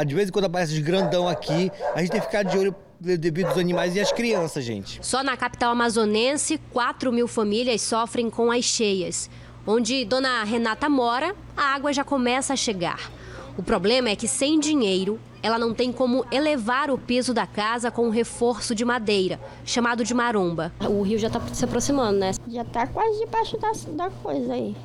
[0.05, 2.75] de vez em quando aparece de grandão aqui, a gente tem que ficar de olho
[2.99, 4.99] devido aos animais e as crianças, gente.
[5.03, 9.29] Só na capital amazonense, 4 mil famílias sofrem com as cheias.
[9.66, 13.11] Onde Dona Renata mora, a água já começa a chegar.
[13.57, 17.90] O problema é que, sem dinheiro, ela não tem como elevar o piso da casa
[17.90, 20.72] com um reforço de madeira, chamado de maromba.
[20.81, 22.33] O rio já está se aproximando, né?
[22.49, 24.77] Já está quase debaixo da, da coisa aí,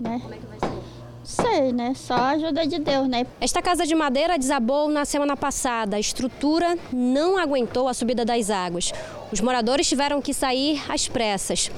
[0.00, 0.18] né?
[0.20, 0.91] Como é que vai ser?
[1.24, 1.92] Sei, né?
[1.94, 3.26] Só a ajuda de Deus, né?
[3.40, 5.96] Esta casa de madeira desabou na semana passada.
[5.96, 8.92] A estrutura não aguentou a subida das águas.
[9.30, 11.70] Os moradores tiveram que sair às pressas.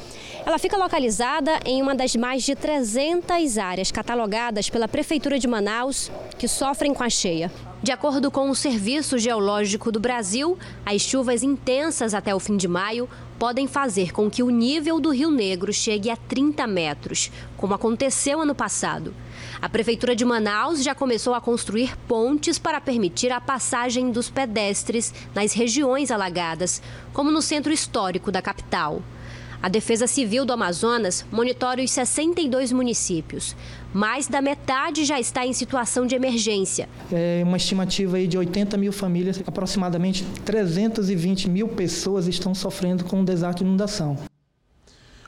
[0.47, 6.11] Ela fica localizada em uma das mais de 300 áreas catalogadas pela Prefeitura de Manaus
[6.39, 7.51] que sofrem com a cheia.
[7.83, 12.67] De acordo com o Serviço Geológico do Brasil, as chuvas intensas até o fim de
[12.67, 17.75] maio podem fazer com que o nível do Rio Negro chegue a 30 metros, como
[17.75, 19.15] aconteceu ano passado.
[19.65, 25.15] A Prefeitura de Manaus já começou a construir pontes para permitir a passagem dos pedestres
[25.35, 26.83] nas regiões alagadas,
[27.15, 29.01] como no centro histórico da capital.
[29.63, 33.57] A Defesa Civil do Amazonas monitora os 62 municípios.
[33.95, 36.87] Mais da metade já está em situação de emergência.
[37.11, 43.23] É uma estimativa aí de 80 mil famílias, aproximadamente 320 mil pessoas estão sofrendo com
[43.23, 44.19] o desastre de inundação.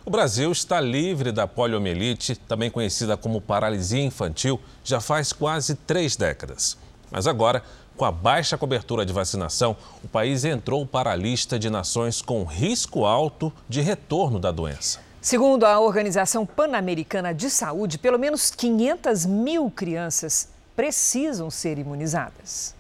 [0.07, 6.15] O Brasil está livre da poliomielite, também conhecida como paralisia infantil, já faz quase três
[6.15, 6.79] décadas.
[7.11, 7.61] Mas agora,
[7.97, 12.45] com a baixa cobertura de vacinação, o país entrou para a lista de nações com
[12.45, 15.01] risco alto de retorno da doença.
[15.21, 22.77] Segundo a Organização Pan-Americana de Saúde, pelo menos 500 mil crianças precisam ser imunizadas.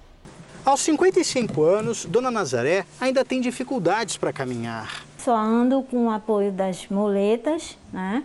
[0.65, 5.05] Aos 55 anos, Dona Nazaré ainda tem dificuldades para caminhar.
[5.19, 8.23] Só ando com o apoio das muletas, né?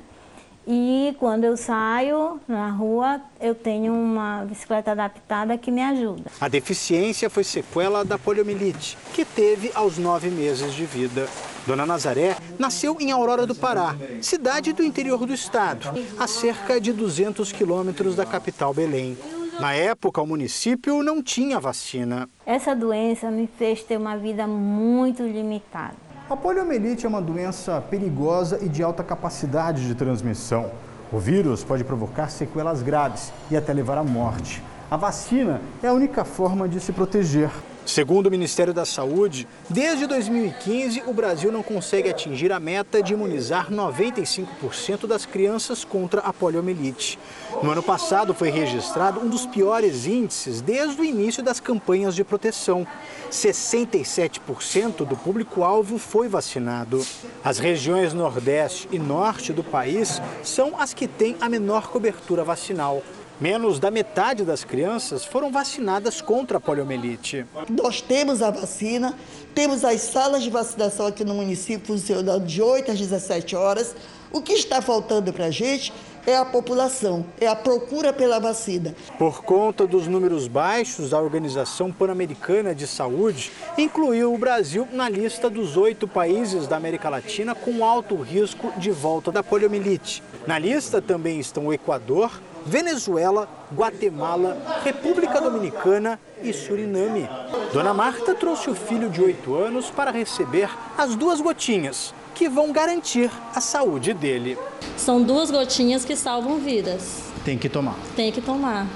[0.67, 6.29] E quando eu saio na rua, eu tenho uma bicicleta adaptada que me ajuda.
[6.39, 11.27] A deficiência foi sequela da poliomielite, que teve aos nove meses de vida.
[11.65, 16.93] Dona Nazaré nasceu em Aurora do Pará, cidade do interior do estado, a cerca de
[16.93, 19.17] 200 quilômetros da capital Belém.
[19.59, 22.29] Na época, o município não tinha vacina.
[22.45, 26.10] Essa doença me fez ter uma vida muito limitada.
[26.31, 30.71] A poliomielite é uma doença perigosa e de alta capacidade de transmissão.
[31.11, 34.63] O vírus pode provocar sequelas graves e até levar à morte.
[34.89, 37.51] A vacina é a única forma de se proteger.
[37.85, 43.13] Segundo o Ministério da Saúde, desde 2015 o Brasil não consegue atingir a meta de
[43.13, 47.17] imunizar 95% das crianças contra a poliomielite.
[47.63, 52.23] No ano passado foi registrado um dos piores índices desde o início das campanhas de
[52.23, 52.85] proteção.
[53.31, 57.05] 67% do público-alvo foi vacinado.
[57.43, 63.01] As regiões Nordeste e Norte do país são as que têm a menor cobertura vacinal.
[63.41, 67.43] Menos da metade das crianças foram vacinadas contra a poliomielite.
[67.67, 69.17] Nós temos a vacina,
[69.55, 73.95] temos as salas de vacinação aqui no município funcionando de 8 às 17 horas.
[74.31, 75.91] O que está faltando para a gente
[76.23, 78.95] é a população, é a procura pela vacina.
[79.17, 85.49] Por conta dos números baixos, a Organização Pan-Americana de Saúde incluiu o Brasil na lista
[85.49, 90.21] dos oito países da América Latina com alto risco de volta da poliomielite.
[90.45, 92.31] Na lista também estão o Equador,
[92.65, 97.29] Venezuela, Guatemala, República Dominicana e Suriname.
[97.73, 102.71] Dona Marta trouxe o filho de 8 anos para receber as duas gotinhas, que vão
[102.71, 104.57] garantir a saúde dele.
[104.97, 107.23] São duas gotinhas que salvam vidas.
[107.43, 107.95] Tem que tomar.
[108.15, 108.87] Tem que tomar.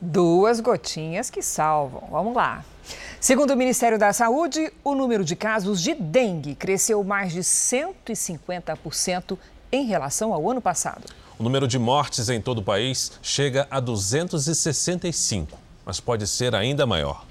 [0.00, 2.08] Duas gotinhas que salvam.
[2.10, 2.64] Vamos lá.
[3.18, 9.38] Segundo o Ministério da Saúde, o número de casos de dengue cresceu mais de 150%
[9.72, 11.04] em relação ao ano passado.
[11.38, 16.86] O número de mortes em todo o país chega a 265, mas pode ser ainda
[16.86, 17.26] maior.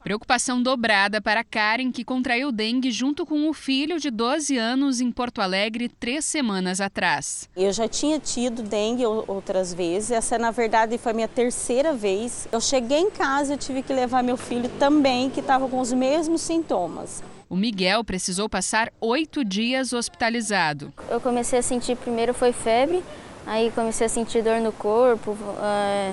[0.00, 5.10] Preocupação dobrada para Karen, que contraiu dengue junto com o filho de 12 anos em
[5.10, 7.48] Porto Alegre três semanas atrás.
[7.56, 12.46] Eu já tinha tido dengue outras vezes, essa na verdade foi a minha terceira vez.
[12.52, 15.92] Eu cheguei em casa e tive que levar meu filho também, que estava com os
[15.92, 17.20] mesmos sintomas.
[17.48, 20.92] O Miguel precisou passar oito dias hospitalizado.
[21.08, 23.04] Eu comecei a sentir, primeiro foi febre,
[23.46, 26.12] aí comecei a sentir dor no corpo, é,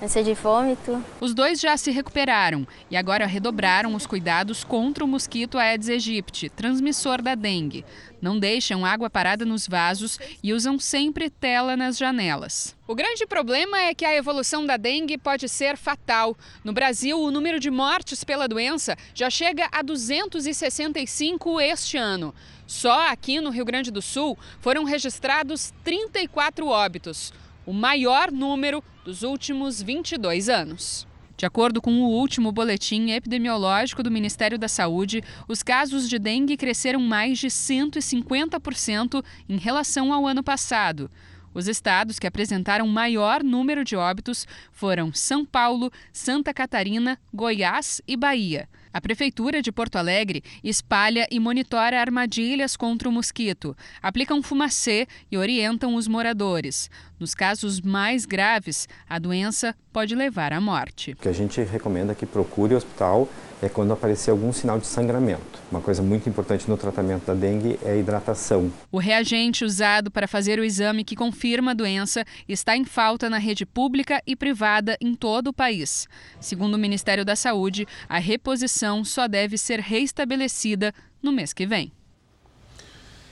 [0.00, 1.04] ânsia de vômito.
[1.20, 6.48] Os dois já se recuperaram e agora redobraram os cuidados contra o mosquito Aedes aegypti,
[6.48, 7.84] transmissor da dengue.
[8.20, 12.76] Não deixam água parada nos vasos e usam sempre tela nas janelas.
[12.86, 16.36] O grande problema é que a evolução da dengue pode ser fatal.
[16.64, 22.34] No Brasil, o número de mortes pela doença já chega a 265 este ano.
[22.66, 27.32] Só aqui no Rio Grande do Sul foram registrados 34 óbitos,
[27.64, 31.08] o maior número dos últimos 22 anos.
[31.34, 36.58] De acordo com o último boletim epidemiológico do Ministério da Saúde, os casos de dengue
[36.58, 41.10] cresceram mais de 150% em relação ao ano passado.
[41.54, 48.14] Os estados que apresentaram maior número de óbitos foram São Paulo, Santa Catarina, Goiás e
[48.14, 48.68] Bahia.
[48.92, 55.36] A Prefeitura de Porto Alegre espalha e monitora armadilhas contra o mosquito, aplicam fumacê e
[55.36, 56.90] orientam os moradores.
[57.18, 61.12] Nos casos mais graves, a doença pode levar à morte.
[61.12, 63.28] O que a gente recomenda é que procure o hospital
[63.62, 65.58] é quando aparecer algum sinal de sangramento.
[65.70, 68.72] Uma coisa muito importante no tratamento da dengue é a hidratação.
[68.90, 73.38] O reagente usado para fazer o exame que confirma a doença está em falta na
[73.38, 76.06] rede pública e privada em todo o país.
[76.40, 81.92] Segundo o Ministério da Saúde, a reposição só deve ser reestabelecida no mês que vem.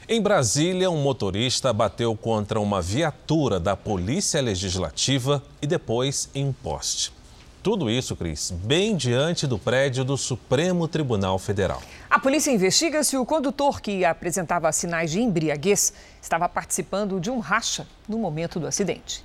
[0.09, 6.53] Em Brasília, um motorista bateu contra uma viatura da Polícia Legislativa e depois em um
[6.53, 7.16] poste.
[7.67, 11.83] Tudo isso, Cris, bem diante do prédio do Supremo Tribunal Federal.
[12.09, 17.41] A polícia investiga se o condutor que apresentava sinais de embriaguez estava participando de um
[17.41, 19.25] racha no momento do acidente.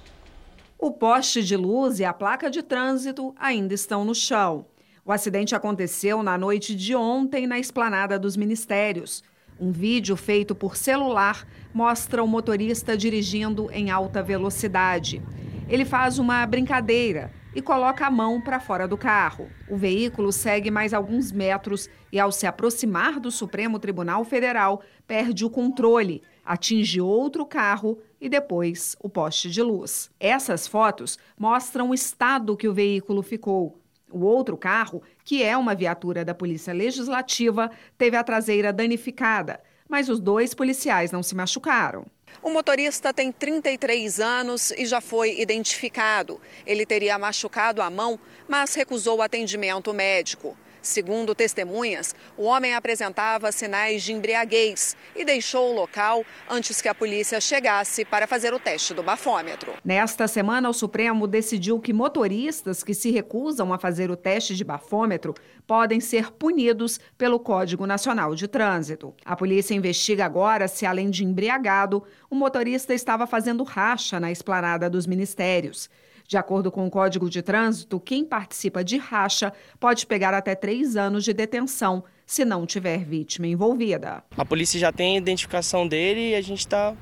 [0.76, 4.66] O poste de luz e a placa de trânsito ainda estão no chão.
[5.06, 9.24] O acidente aconteceu na noite de ontem na esplanada dos ministérios.
[9.60, 15.22] Um vídeo feito por celular mostra o motorista dirigindo em alta velocidade.
[15.70, 19.50] Ele faz uma brincadeira e coloca a mão para fora do carro.
[19.70, 25.46] O veículo segue mais alguns metros e, ao se aproximar do Supremo Tribunal Federal, perde
[25.46, 30.10] o controle, atinge outro carro e depois o poste de luz.
[30.20, 33.82] Essas fotos mostram o estado que o veículo ficou.
[34.12, 40.10] O outro carro, que é uma viatura da Polícia Legislativa, teve a traseira danificada, mas
[40.10, 42.06] os dois policiais não se machucaram.
[42.42, 46.42] O motorista tem 33 anos e já foi identificado.
[46.66, 50.58] Ele teria machucado a mão, mas recusou atendimento médico.
[50.82, 56.96] Segundo testemunhas, o homem apresentava sinais de embriaguez e deixou o local antes que a
[56.96, 59.74] polícia chegasse para fazer o teste do bafômetro.
[59.86, 64.64] Nesta semana, o Supremo decidiu que motoristas que se recusam a fazer o teste de
[64.64, 65.36] bafômetro
[65.68, 69.14] podem ser punidos pelo Código Nacional de Trânsito.
[69.24, 74.90] A polícia investiga agora se, além de embriagado, o motorista estava fazendo racha na esplanada
[74.90, 75.90] dos ministérios.
[76.32, 80.96] De acordo com o Código de Trânsito, quem participa de racha pode pegar até três
[80.96, 84.24] anos de detenção se não tiver vítima envolvida.
[84.38, 86.96] A polícia já tem a identificação dele e a gente está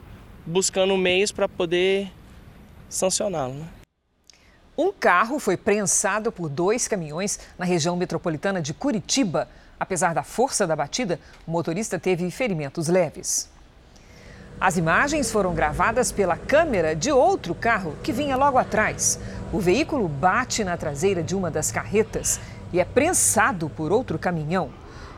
[0.47, 2.11] buscando meios para poder
[2.89, 3.53] sancioná-lo.
[3.53, 3.67] Né?
[4.75, 9.47] Um carro foi prensado por dois caminhões na região metropolitana de Curitiba.
[9.79, 13.47] Apesar da força da batida, o motorista teve ferimentos leves.
[14.61, 19.17] As imagens foram gravadas pela câmera de outro carro que vinha logo atrás.
[19.53, 22.41] O veículo bate na traseira de uma das carretas
[22.73, 24.69] e é prensado por outro caminhão.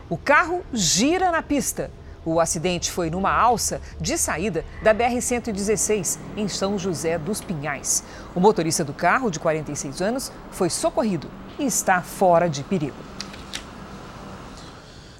[0.07, 1.89] O carro gira na pista.
[2.23, 8.03] O acidente foi numa alça de saída da BR-116, em São José dos Pinhais.
[8.35, 11.27] O motorista do carro, de 46 anos, foi socorrido
[11.57, 13.10] e está fora de perigo.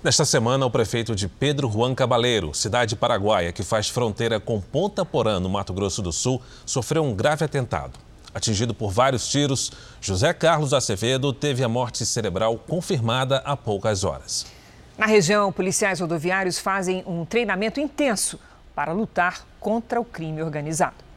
[0.04, 5.06] Nesta semana, o prefeito de Pedro Juan Cabaleiro, cidade paraguaia que faz fronteira com Ponta
[5.06, 8.00] Porã, no Mato Grosso do Sul, sofreu um grave atentado.
[8.34, 14.48] Atingido por vários tiros, José Carlos Acevedo teve a morte cerebral confirmada há poucas horas.
[14.98, 18.40] Na região, policiais rodoviários fazem um treinamento intenso
[18.74, 21.11] para lutar contra o crime organizado.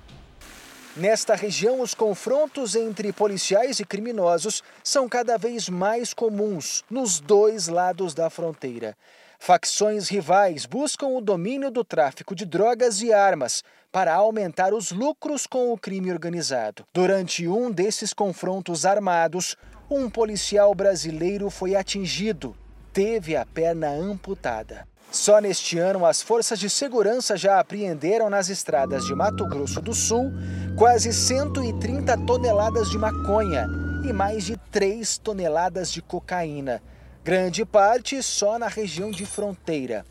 [0.97, 7.67] Nesta região, os confrontos entre policiais e criminosos são cada vez mais comuns nos dois
[7.67, 8.97] lados da fronteira.
[9.41, 15.49] Facções rivais buscam o domínio do tráfico de drogas e armas para aumentar os lucros
[15.49, 16.85] com o crime organizado.
[16.95, 19.57] Durante um desses confrontos armados,
[19.91, 22.57] um policial brasileiro foi atingido,
[22.93, 24.87] teve a perna amputada.
[25.11, 29.95] Só neste ano, as forças de segurança já apreenderam nas estradas de Mato Grosso do
[29.95, 30.33] Sul
[30.77, 33.69] quase 130 toneladas de maconha
[34.05, 36.83] e mais de 3 toneladas de cocaína,
[37.23, 40.05] grande parte só na região de fronteira.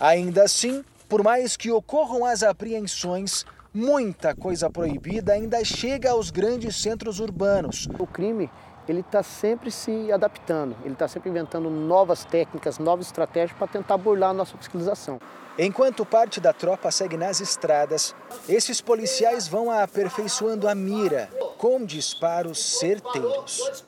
[0.00, 6.76] Ainda assim, por mais que ocorram as apreensões, muita coisa proibida ainda chega aos grandes
[6.76, 7.86] centros urbanos.
[7.98, 8.50] O crime
[8.88, 13.96] ele está sempre se adaptando, ele está sempre inventando novas técnicas, novas estratégias para tentar
[13.96, 15.20] burlar a nossa fiscalização.
[15.58, 18.14] Enquanto parte da tropa segue nas estradas,
[18.48, 23.84] esses policiais vão aperfeiçoando a mira com disparos certeiros.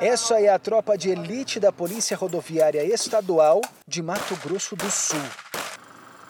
[0.00, 5.18] Essa é a tropa de elite da Polícia Rodoviária Estadual de Mato Grosso do Sul.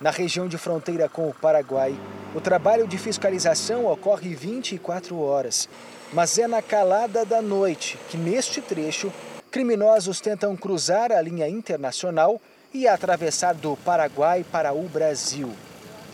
[0.00, 1.98] Na região de fronteira com o Paraguai,
[2.32, 5.68] o trabalho de fiscalização ocorre 24 horas,
[6.12, 9.12] mas é na calada da noite que, neste trecho,
[9.50, 12.40] criminosos tentam cruzar a linha internacional
[12.72, 15.52] e atravessar do Paraguai para o Brasil.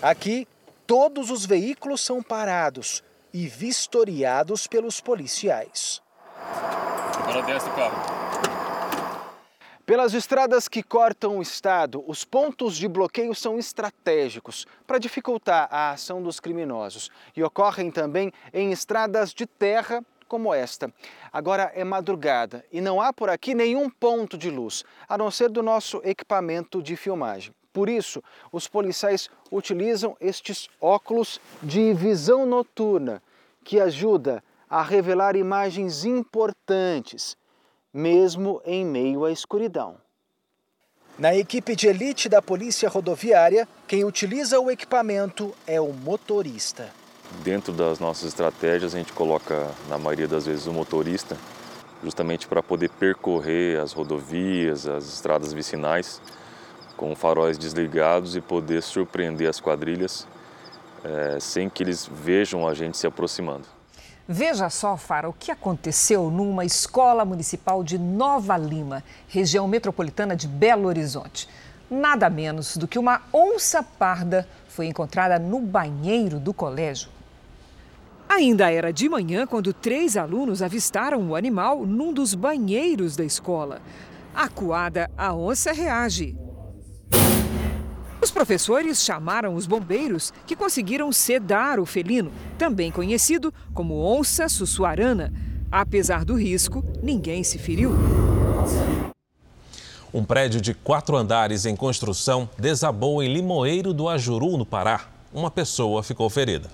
[0.01, 0.49] Aqui,
[0.87, 3.03] todos os veículos são parados
[3.35, 6.01] e vistoriados pelos policiais.
[7.19, 8.24] Agora desce do carro.
[9.87, 15.91] Pelas estradas que cortam o estado, os pontos de bloqueio são estratégicos para dificultar a
[15.91, 20.91] ação dos criminosos e ocorrem também em estradas de terra como esta.
[21.31, 25.51] Agora é madrugada e não há por aqui nenhum ponto de luz, a não ser
[25.51, 27.55] do nosso equipamento de filmagem.
[27.71, 33.23] Por isso, os policiais utilizam estes óculos de visão noturna,
[33.63, 37.37] que ajuda a revelar imagens importantes,
[37.95, 39.97] mesmo em meio à escuridão.
[41.17, 46.91] Na equipe de elite da Polícia Rodoviária, quem utiliza o equipamento é o motorista.
[47.45, 51.37] Dentro das nossas estratégias, a gente coloca, na maioria das vezes, o motorista,
[52.03, 56.21] justamente para poder percorrer as rodovias, as estradas vicinais,
[56.97, 60.27] com faróis desligados e poder surpreender as quadrilhas
[61.05, 63.67] é, sem que eles vejam a gente se aproximando.
[64.27, 70.49] Veja só, Fara, o que aconteceu numa escola municipal de Nova Lima, região metropolitana de
[70.49, 71.47] Belo Horizonte.
[71.91, 77.11] Nada menos do que uma onça parda foi encontrada no banheiro do colégio.
[78.27, 83.83] Ainda era de manhã quando três alunos avistaram o animal num dos banheiros da escola.
[84.35, 86.35] Acuada, a onça reage.
[88.25, 95.31] Os professores chamaram os bombeiros, que conseguiram sedar o felino, também conhecido como onça sussuarana.
[95.71, 97.93] Apesar do risco, ninguém se feriu.
[100.13, 105.07] Um prédio de quatro andares em construção desabou em Limoeiro do Ajuru, no Pará.
[105.31, 106.71] Uma pessoa ficou ferida.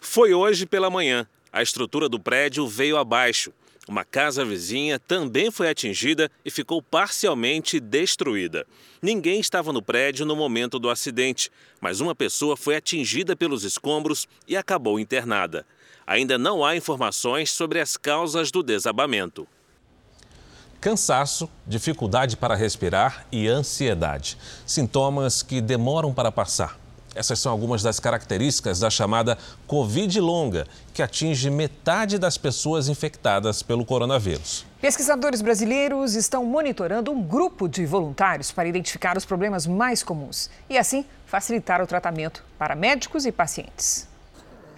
[0.00, 1.26] Foi hoje pela manhã.
[1.52, 3.52] A estrutura do prédio veio abaixo.
[3.88, 8.66] Uma casa vizinha também foi atingida e ficou parcialmente destruída.
[9.00, 14.26] Ninguém estava no prédio no momento do acidente, mas uma pessoa foi atingida pelos escombros
[14.48, 15.64] e acabou internada.
[16.04, 19.46] Ainda não há informações sobre as causas do desabamento.
[20.80, 24.36] Cansaço, dificuldade para respirar e ansiedade.
[24.66, 26.85] Sintomas que demoram para passar.
[27.16, 33.62] Essas são algumas das características da chamada Covid longa, que atinge metade das pessoas infectadas
[33.62, 34.66] pelo coronavírus.
[34.80, 40.76] Pesquisadores brasileiros estão monitorando um grupo de voluntários para identificar os problemas mais comuns e,
[40.76, 44.06] assim, facilitar o tratamento para médicos e pacientes.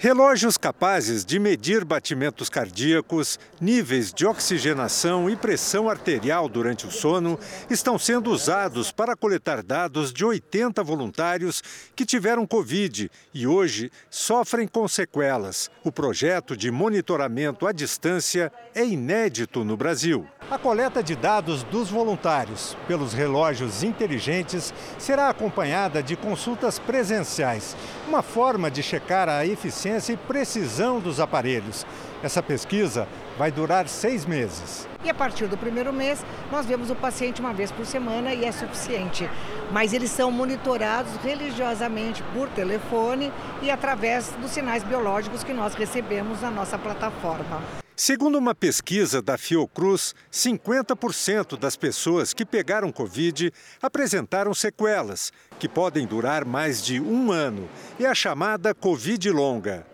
[0.00, 7.36] Relógios capazes de medir batimentos cardíacos, níveis de oxigenação e pressão arterial durante o sono
[7.68, 11.64] estão sendo usados para coletar dados de 80 voluntários
[11.96, 15.68] que tiveram Covid e hoje sofrem com sequelas.
[15.82, 20.24] O projeto de monitoramento à distância é inédito no Brasil.
[20.48, 27.76] A coleta de dados dos voluntários pelos relógios inteligentes será acompanhada de consultas presenciais,
[28.06, 31.86] uma forma de checar a eficiência e precisão dos aparelhos.
[32.22, 33.08] Essa pesquisa
[33.38, 34.86] vai durar seis meses.
[35.02, 38.44] E a partir do primeiro mês, nós vemos o paciente uma vez por semana e
[38.44, 39.28] é suficiente.
[39.72, 43.32] Mas eles são monitorados religiosamente por telefone
[43.62, 47.87] e através dos sinais biológicos que nós recebemos na nossa plataforma.
[48.00, 56.06] Segundo uma pesquisa da Fiocruz, 50% das pessoas que pegaram Covid apresentaram sequelas, que podem
[56.06, 57.68] durar mais de um ano,
[57.98, 59.84] e a chamada Covid longa.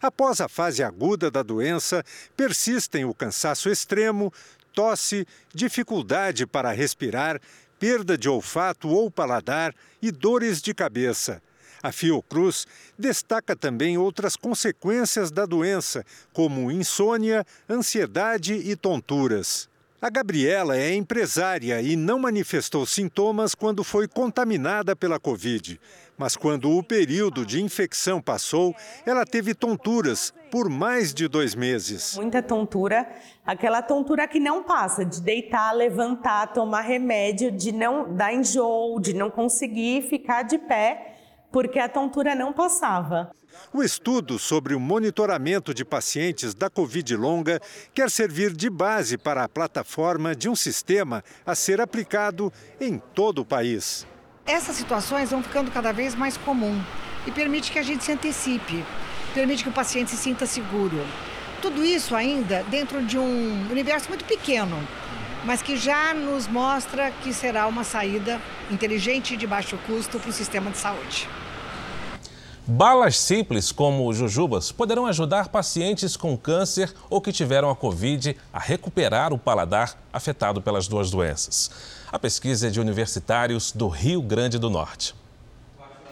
[0.00, 2.02] Após a fase aguda da doença,
[2.34, 4.32] persistem o cansaço extremo,
[4.72, 7.38] tosse, dificuldade para respirar,
[7.78, 11.42] perda de olfato ou paladar e dores de cabeça.
[11.82, 12.66] A Fiocruz
[12.98, 19.68] destaca também outras consequências da doença, como insônia, ansiedade e tonturas.
[20.02, 25.78] A Gabriela é empresária e não manifestou sintomas quando foi contaminada pela Covid.
[26.16, 28.74] Mas quando o período de infecção passou,
[29.04, 32.16] ela teve tonturas por mais de dois meses.
[32.16, 33.06] Muita tontura,
[33.44, 39.12] aquela tontura que não passa, de deitar, levantar, tomar remédio, de não dar enjoo, de
[39.12, 41.19] não conseguir ficar de pé
[41.50, 43.30] porque a tontura não passava.
[43.72, 47.60] O estudo sobre o monitoramento de pacientes da Covid longa
[47.92, 53.40] quer servir de base para a plataforma de um sistema a ser aplicado em todo
[53.40, 54.06] o país.
[54.46, 56.80] Essas situações vão ficando cada vez mais comum
[57.26, 58.84] e permite que a gente se antecipe,
[59.34, 61.04] permite que o paciente se sinta seguro.
[61.60, 64.76] Tudo isso ainda dentro de um universo muito pequeno,
[65.44, 70.30] mas que já nos mostra que será uma saída inteligente e de baixo custo para
[70.30, 71.28] o sistema de saúde.
[72.66, 78.60] Balas simples como jujubas poderão ajudar pacientes com câncer ou que tiveram a Covid a
[78.60, 81.70] recuperar o paladar afetado pelas duas doenças.
[82.12, 85.14] A pesquisa é de universitários do Rio Grande do Norte.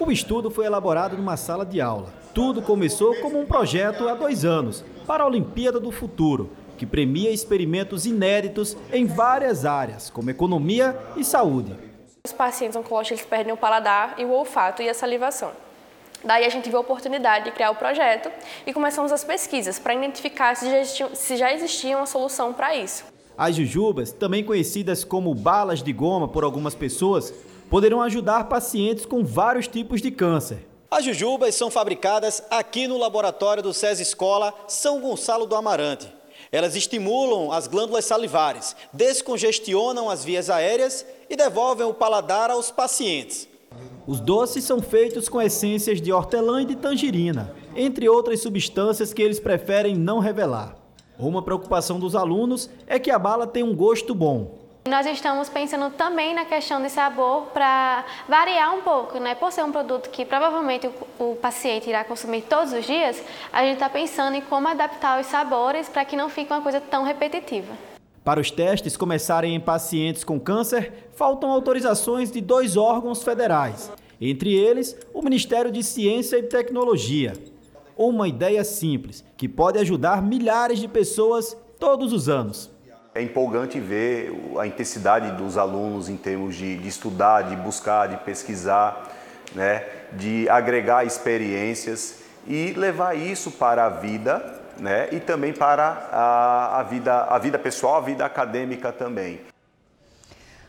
[0.00, 2.12] O estudo foi elaborado numa sala de aula.
[2.34, 6.50] Tudo começou como um projeto há dois anos, para a Olimpíada do Futuro.
[6.78, 11.76] Que premia experimentos inéditos em várias áreas, como economia e saúde.
[12.24, 15.50] Os pacientes oncológicos perdem o paladar e o olfato e a salivação.
[16.24, 18.30] Daí a gente viu a oportunidade de criar o projeto
[18.66, 22.74] e começamos as pesquisas para identificar se já, existia, se já existia uma solução para
[22.74, 23.04] isso.
[23.36, 27.32] As jujubas, também conhecidas como balas de goma por algumas pessoas,
[27.70, 30.66] poderão ajudar pacientes com vários tipos de câncer.
[30.90, 36.17] As jujubas são fabricadas aqui no laboratório do SES Escola São Gonçalo do Amarante.
[36.50, 43.48] Elas estimulam as glândulas salivares, descongestionam as vias aéreas e devolvem o paladar aos pacientes.
[44.06, 49.20] Os doces são feitos com essências de hortelã e de tangerina, entre outras substâncias que
[49.20, 50.76] eles preferem não revelar.
[51.18, 54.57] Uma preocupação dos alunos é que a bala tem um gosto bom.
[54.88, 59.34] Nós estamos pensando também na questão de sabor para variar um pouco, né?
[59.34, 60.86] Por ser um produto que provavelmente
[61.18, 63.22] o, o paciente irá consumir todos os dias,
[63.52, 66.80] a gente está pensando em como adaptar os sabores para que não fique uma coisa
[66.80, 67.70] tão repetitiva.
[68.24, 74.54] Para os testes começarem em pacientes com câncer, faltam autorizações de dois órgãos federais, entre
[74.54, 77.34] eles o Ministério de Ciência e Tecnologia.
[77.94, 82.77] Uma ideia simples que pode ajudar milhares de pessoas todos os anos.
[83.18, 88.16] É empolgante ver a intensidade dos alunos em termos de, de estudar, de buscar, de
[88.18, 89.08] pesquisar,
[89.56, 95.08] né, de agregar experiências e levar isso para a vida né?
[95.10, 99.40] e também para a, a, vida, a vida pessoal, a vida acadêmica também.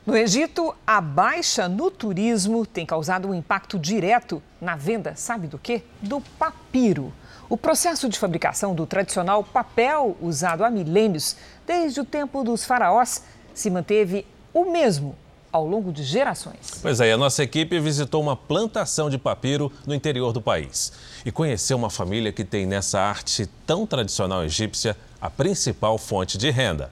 [0.03, 5.59] No Egito, a baixa no turismo tem causado um impacto direto na venda, sabe do
[5.59, 5.83] quê?
[6.01, 7.13] Do papiro.
[7.49, 11.35] O processo de fabricação do tradicional papel usado há milênios,
[11.69, 13.21] desde o tempo dos faraós,
[13.53, 15.15] se manteve o mesmo
[15.51, 16.79] ao longo de gerações.
[16.81, 20.91] Pois é, a nossa equipe visitou uma plantação de papiro no interior do país
[21.23, 26.49] e conheceu uma família que tem nessa arte tão tradicional egípcia a principal fonte de
[26.49, 26.91] renda.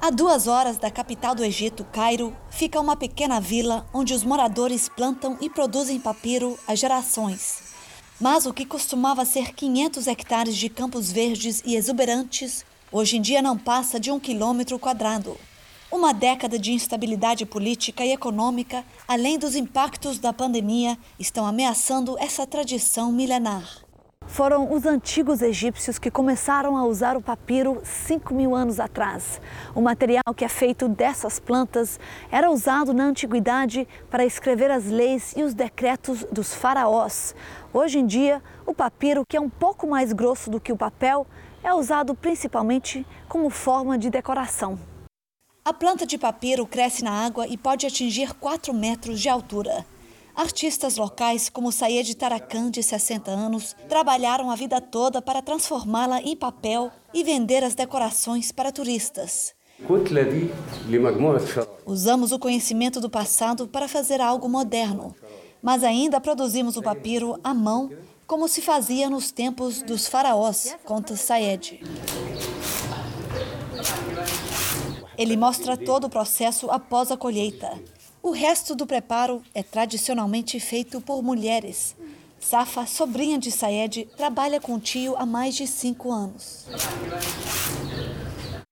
[0.00, 4.88] A duas horas da capital do Egito, Cairo, fica uma pequena vila onde os moradores
[4.88, 7.62] plantam e produzem papiro há gerações.
[8.20, 13.42] Mas o que costumava ser 500 hectares de campos verdes e exuberantes, hoje em dia
[13.42, 15.36] não passa de um quilômetro quadrado.
[15.90, 22.46] Uma década de instabilidade política e econômica, além dos impactos da pandemia, estão ameaçando essa
[22.46, 23.84] tradição milenar.
[24.26, 29.40] Foram os antigos egípcios que começaram a usar o papiro 5 mil anos atrás.
[29.74, 35.34] O material que é feito dessas plantas era usado na antiguidade para escrever as leis
[35.36, 37.34] e os decretos dos faraós.
[37.72, 41.26] Hoje em dia, o papiro, que é um pouco mais grosso do que o papel,
[41.64, 44.78] é usado principalmente como forma de decoração.
[45.64, 49.86] A planta de papiro cresce na água e pode atingir 4 metros de altura.
[50.36, 56.36] Artistas locais como Sayed Tarakan, de 60 anos, trabalharam a vida toda para transformá-la em
[56.36, 59.54] papel e vender as decorações para turistas.
[61.86, 65.14] Usamos o conhecimento do passado para fazer algo moderno,
[65.62, 67.90] mas ainda produzimos o papiro à mão,
[68.26, 71.80] como se fazia nos tempos dos faraós, conta Sayed.
[75.16, 77.70] Ele mostra todo o processo após a colheita.
[78.22, 81.94] O resto do preparo é tradicionalmente feito por mulheres.
[82.40, 86.66] Safa, sobrinha de Sayed, trabalha com o tio há mais de cinco anos.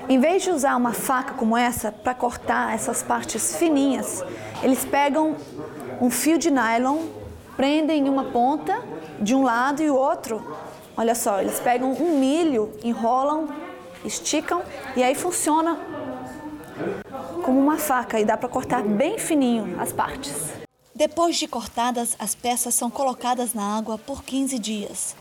[0.09, 4.23] Em vez de usar uma faca como essa para cortar essas partes fininhas,
[4.63, 5.37] eles pegam
[6.01, 7.22] um fio de nylon,
[7.57, 8.83] prendem uma ponta
[9.21, 10.57] de um lado e o outro.
[10.97, 13.49] Olha só, eles pegam um milho, enrolam,
[14.05, 14.63] esticam
[14.97, 15.79] e aí funciona
[17.45, 20.35] como uma faca e dá para cortar bem fininho as partes.
[20.95, 25.17] Depois de cortadas, as peças são colocadas na água por 15 dias.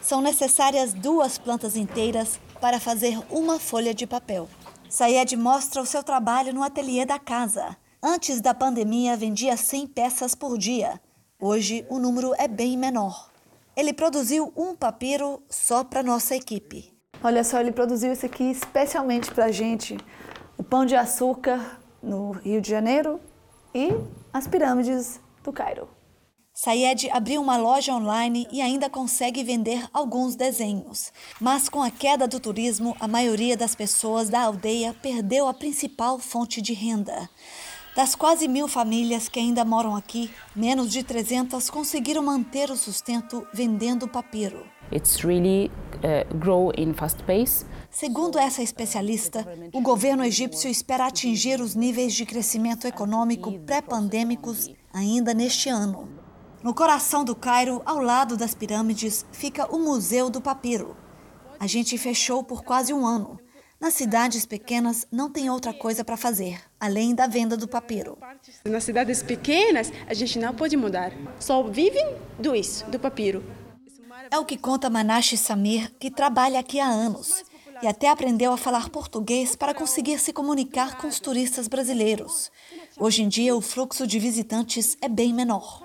[0.00, 4.48] São necessárias duas plantas inteiras para fazer uma folha de papel.
[4.88, 7.76] Sayed mostra o seu trabalho no ateliê da casa.
[8.02, 11.00] Antes da pandemia, vendia 100 peças por dia.
[11.44, 13.28] Hoje, o número é bem menor.
[13.76, 16.96] Ele produziu um papiro só para nossa equipe.
[17.20, 19.98] Olha só, ele produziu isso aqui especialmente para a gente
[20.56, 23.20] o Pão de Açúcar no Rio de Janeiro
[23.74, 23.88] e
[24.32, 25.88] as pirâmides do Cairo.
[26.54, 31.12] Sayed abriu uma loja online e ainda consegue vender alguns desenhos.
[31.40, 36.20] Mas com a queda do turismo, a maioria das pessoas da aldeia perdeu a principal
[36.20, 37.28] fonte de renda.
[37.94, 43.46] Das quase mil famílias que ainda moram aqui, menos de 300 conseguiram manter o sustento
[43.52, 44.64] vendendo papiro.
[44.90, 47.66] It's really uh, grow in fast pace.
[47.90, 55.34] Segundo essa especialista, o governo egípcio espera atingir os níveis de crescimento econômico pré-pandêmicos ainda
[55.34, 56.08] neste ano.
[56.62, 60.96] No coração do Cairo, ao lado das pirâmides, fica o Museu do Papiro.
[61.60, 63.38] A gente fechou por quase um ano,
[63.82, 68.16] Nas cidades pequenas não tem outra coisa para fazer, além da venda do papiro.
[68.64, 71.12] Nas cidades pequenas, a gente não pode mudar.
[71.40, 73.42] Só vivem do isso, do papiro.
[74.30, 77.42] É o que conta Manache Samir, que trabalha aqui há anos
[77.82, 82.52] e até aprendeu a falar português para conseguir se comunicar com os turistas brasileiros.
[82.96, 85.82] Hoje em dia, o fluxo de visitantes é bem menor.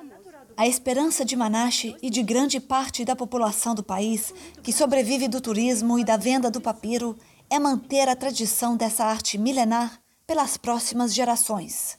[0.55, 4.31] A esperança de Manache e de grande parte da população do país,
[4.61, 7.17] que sobrevive do turismo e da venda do papiro,
[7.49, 11.97] é manter a tradição dessa arte milenar pelas próximas gerações.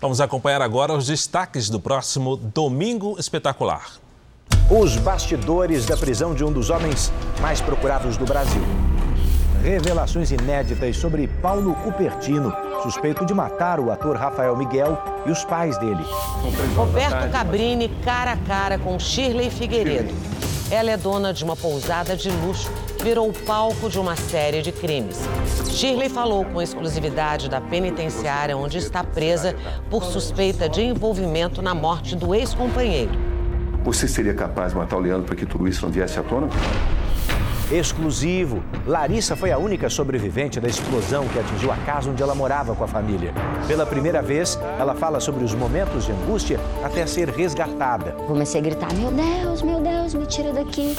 [0.00, 3.98] Vamos acompanhar agora os destaques do próximo Domingo Espetacular.
[4.70, 8.62] Os bastidores da prisão de um dos homens mais procurados do Brasil.
[9.62, 12.52] Revelações inéditas sobre Paulo Cupertino,
[12.82, 16.04] suspeito de matar o ator Rafael Miguel e os pais dele.
[16.76, 20.14] Roberto Cabrini cara a cara com Shirley Figueiredo.
[20.70, 22.68] Ela é dona de uma pousada de luxo
[23.00, 25.20] virou palco de uma série de crimes.
[25.70, 29.54] Shirley falou com exclusividade da penitenciária onde está presa
[29.88, 33.12] por suspeita de envolvimento na morte do ex-companheiro.
[33.84, 36.48] Você seria capaz de matar o Leandro para que tudo isso não viesse à tona?
[37.70, 38.62] Exclusivo.
[38.86, 42.84] Larissa foi a única sobrevivente da explosão que atingiu a casa onde ela morava com
[42.84, 43.34] a família.
[43.66, 48.12] Pela primeira vez, ela fala sobre os momentos de angústia até ser resgatada.
[48.28, 50.96] Comecei a gritar: Meu Deus, meu Deus, me tira daqui.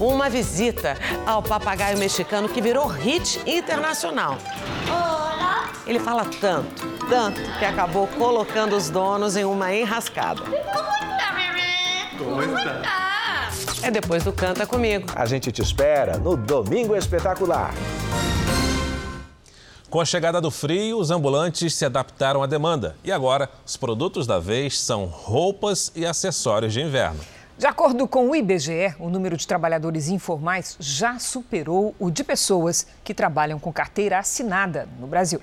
[0.00, 4.36] Uma visita ao papagaio mexicano que virou hit internacional.
[4.88, 5.70] Olá!
[5.86, 10.42] Ele fala tanto, tanto, que acabou colocando os donos em uma enrascada.
[12.18, 13.19] Como está?
[13.82, 15.06] É depois do Canta Comigo.
[15.14, 17.72] A gente te espera no Domingo Espetacular.
[19.88, 22.94] Com a chegada do frio, os ambulantes se adaptaram à demanda.
[23.02, 27.20] E agora, os produtos da vez são roupas e acessórios de inverno.
[27.58, 32.86] De acordo com o IBGE, o número de trabalhadores informais já superou o de pessoas
[33.02, 35.40] que trabalham com carteira assinada no Brasil.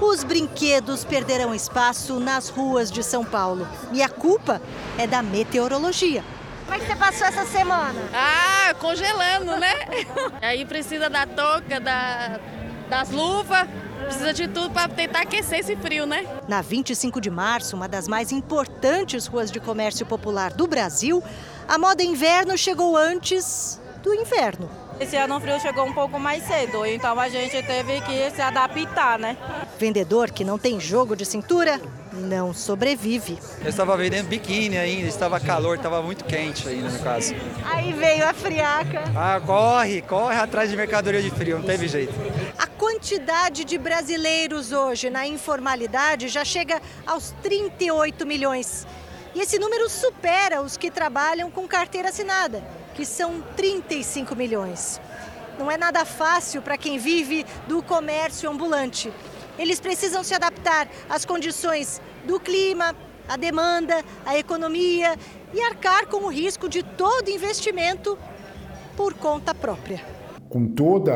[0.00, 3.68] Os brinquedos perderam espaço nas ruas de São Paulo.
[3.92, 4.60] E a culpa
[4.98, 6.24] é da meteorologia.
[6.72, 8.00] Como é que você passou essa semana?
[8.14, 9.74] Ah, congelando, né?
[10.40, 12.40] Aí precisa da touca, da,
[12.88, 13.68] das luvas,
[14.06, 16.26] precisa de tudo para tentar aquecer esse frio, né?
[16.48, 21.22] Na 25 de março, uma das mais importantes ruas de comércio popular do Brasil,
[21.68, 24.70] a moda inverno chegou antes do inverno.
[25.02, 28.40] Esse ano o frio chegou um pouco mais cedo, então a gente teve que se
[28.40, 29.36] adaptar, né?
[29.76, 31.80] Vendedor que não tem jogo de cintura
[32.12, 33.36] não sobrevive.
[33.60, 37.34] Eu estava vendendo biquíni ainda, estava calor, estava muito quente ainda no caso.
[37.64, 39.02] Aí veio a friaca.
[39.16, 42.14] Ah, corre, corre atrás de mercadoria de frio, não teve jeito.
[42.56, 48.86] A quantidade de brasileiros hoje na informalidade já chega aos 38 milhões.
[49.34, 52.62] E esse número supera os que trabalham com carteira assinada,
[52.94, 55.00] que são 35 milhões.
[55.58, 59.12] Não é nada fácil para quem vive do comércio ambulante.
[59.58, 62.96] Eles precisam se adaptar às condições do clima,
[63.28, 65.16] à demanda, à economia
[65.52, 68.18] e arcar com o risco de todo investimento
[68.96, 70.02] por conta própria.
[70.48, 71.10] Com todo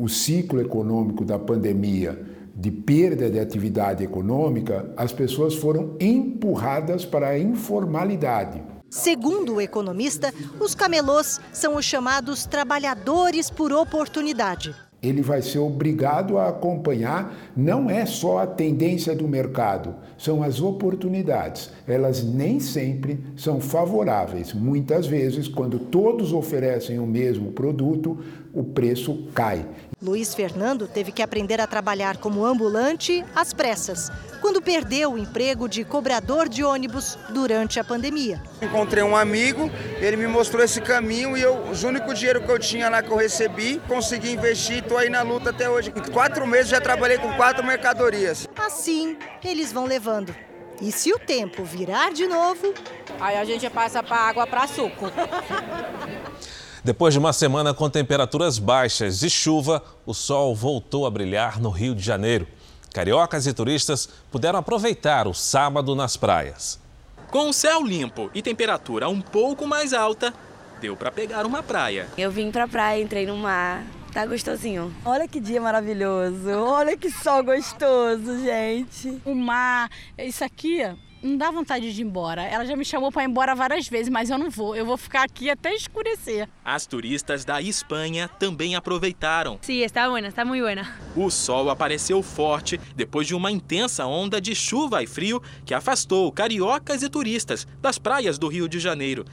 [0.00, 2.18] o ciclo econômico da pandemia,
[2.54, 8.62] de perda de atividade econômica, as pessoas foram empurradas para a informalidade.
[8.90, 16.38] Segundo o economista, os camelôs são os chamados trabalhadores por oportunidade ele vai ser obrigado
[16.38, 21.70] a acompanhar não é só a tendência do mercado, são as oportunidades.
[21.86, 24.52] Elas nem sempre são favoráveis.
[24.52, 28.18] Muitas vezes, quando todos oferecem o mesmo produto,
[28.52, 29.64] o preço cai.
[30.00, 35.68] Luiz Fernando teve que aprender a trabalhar como ambulante às pressas, quando perdeu o emprego
[35.68, 38.40] de cobrador de ônibus durante a pandemia.
[38.62, 39.68] Encontrei um amigo,
[40.00, 43.10] ele me mostrou esse caminho e eu, o único dinheiro que eu tinha lá que
[43.10, 45.92] eu recebi, consegui investir e estou aí na luta até hoje.
[45.94, 48.48] Em quatro meses já trabalhei com quatro mercadorias.
[48.56, 50.32] Assim, eles vão levando.
[50.80, 52.72] E se o tempo virar de novo...
[53.18, 55.06] Aí a gente passa para água para suco.
[56.88, 61.68] Depois de uma semana com temperaturas baixas e chuva, o sol voltou a brilhar no
[61.68, 62.48] Rio de Janeiro.
[62.94, 66.80] Cariocas e turistas puderam aproveitar o sábado nas praias.
[67.30, 70.32] Com o céu limpo e temperatura um pouco mais alta,
[70.80, 72.08] deu para pegar uma praia.
[72.16, 73.84] Eu vim pra praia, entrei no mar,
[74.14, 74.90] tá gostosinho.
[75.04, 79.20] Olha que dia maravilhoso, olha que sol gostoso, gente.
[79.26, 80.80] O mar, isso aqui
[81.22, 82.42] não dá vontade de ir embora.
[82.42, 84.74] Ela já me chamou para ir embora várias vezes, mas eu não vou.
[84.74, 86.48] Eu vou ficar aqui até escurecer.
[86.64, 89.58] As turistas da Espanha também aproveitaram.
[89.62, 90.88] Sim, está buena, está muito buena.
[91.16, 96.30] O sol apareceu forte depois de uma intensa onda de chuva e frio que afastou
[96.30, 99.24] cariocas e turistas das praias do Rio de Janeiro.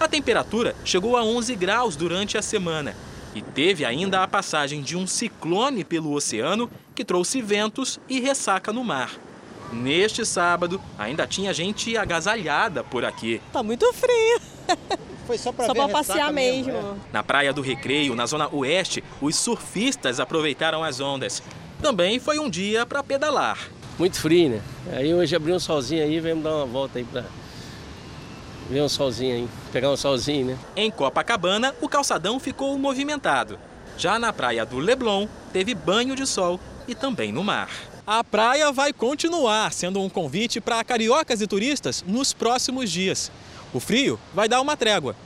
[0.00, 2.94] A temperatura chegou a 11 graus durante a semana.
[3.34, 8.72] E teve ainda a passagem de um ciclone pelo oceano que trouxe ventos e ressaca
[8.72, 9.10] no mar.
[9.72, 13.40] Neste sábado, ainda tinha gente agasalhada por aqui.
[13.52, 14.40] Tá muito frio.
[15.26, 16.72] Foi só para só pra passear mesmo.
[16.72, 16.88] mesmo.
[16.90, 17.12] É.
[17.12, 21.42] Na praia do Recreio, na zona oeste, os surfistas aproveitaram as ondas.
[21.80, 23.58] Também foi um dia para pedalar.
[23.98, 24.62] Muito frio, né?
[24.92, 27.24] Aí hoje abriu um solzinho aí, vamos dar uma volta aí para
[28.68, 30.58] ver um solzinho aí, pegar um solzinho, né?
[30.76, 33.58] Em Copacabana, o calçadão ficou movimentado.
[33.96, 36.58] Já na praia do Leblon, teve banho de sol
[36.88, 37.70] e também no mar.
[38.06, 43.32] A praia vai continuar sendo um convite para cariocas e turistas nos próximos dias.
[43.72, 45.16] O frio vai dar uma trégua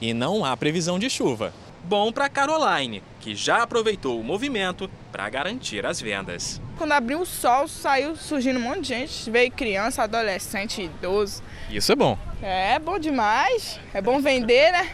[0.00, 1.52] e não há previsão de chuva.
[1.84, 6.58] Bom para Caroline, que já aproveitou o movimento para garantir as vendas.
[6.78, 9.30] Quando abriu o sol, saiu surgindo um monte de gente.
[9.30, 11.42] Veio criança, adolescente, idoso.
[11.68, 12.16] Isso é bom.
[12.40, 13.78] É bom demais.
[13.92, 14.90] É bom vender, né?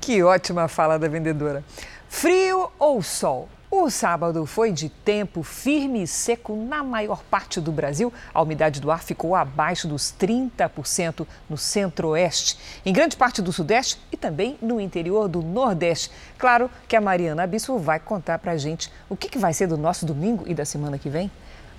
[0.00, 1.64] Que ótima fala da vendedora.
[2.08, 3.48] Frio ou sol?
[3.72, 8.12] O sábado foi de tempo firme e seco na maior parte do Brasil.
[8.34, 13.96] A umidade do ar ficou abaixo dos 30% no centro-oeste, em grande parte do sudeste
[14.10, 16.10] e também no interior do nordeste.
[16.36, 19.78] Claro que a Mariana Bispo vai contar pra gente o que, que vai ser do
[19.78, 21.30] nosso domingo e da semana que vem.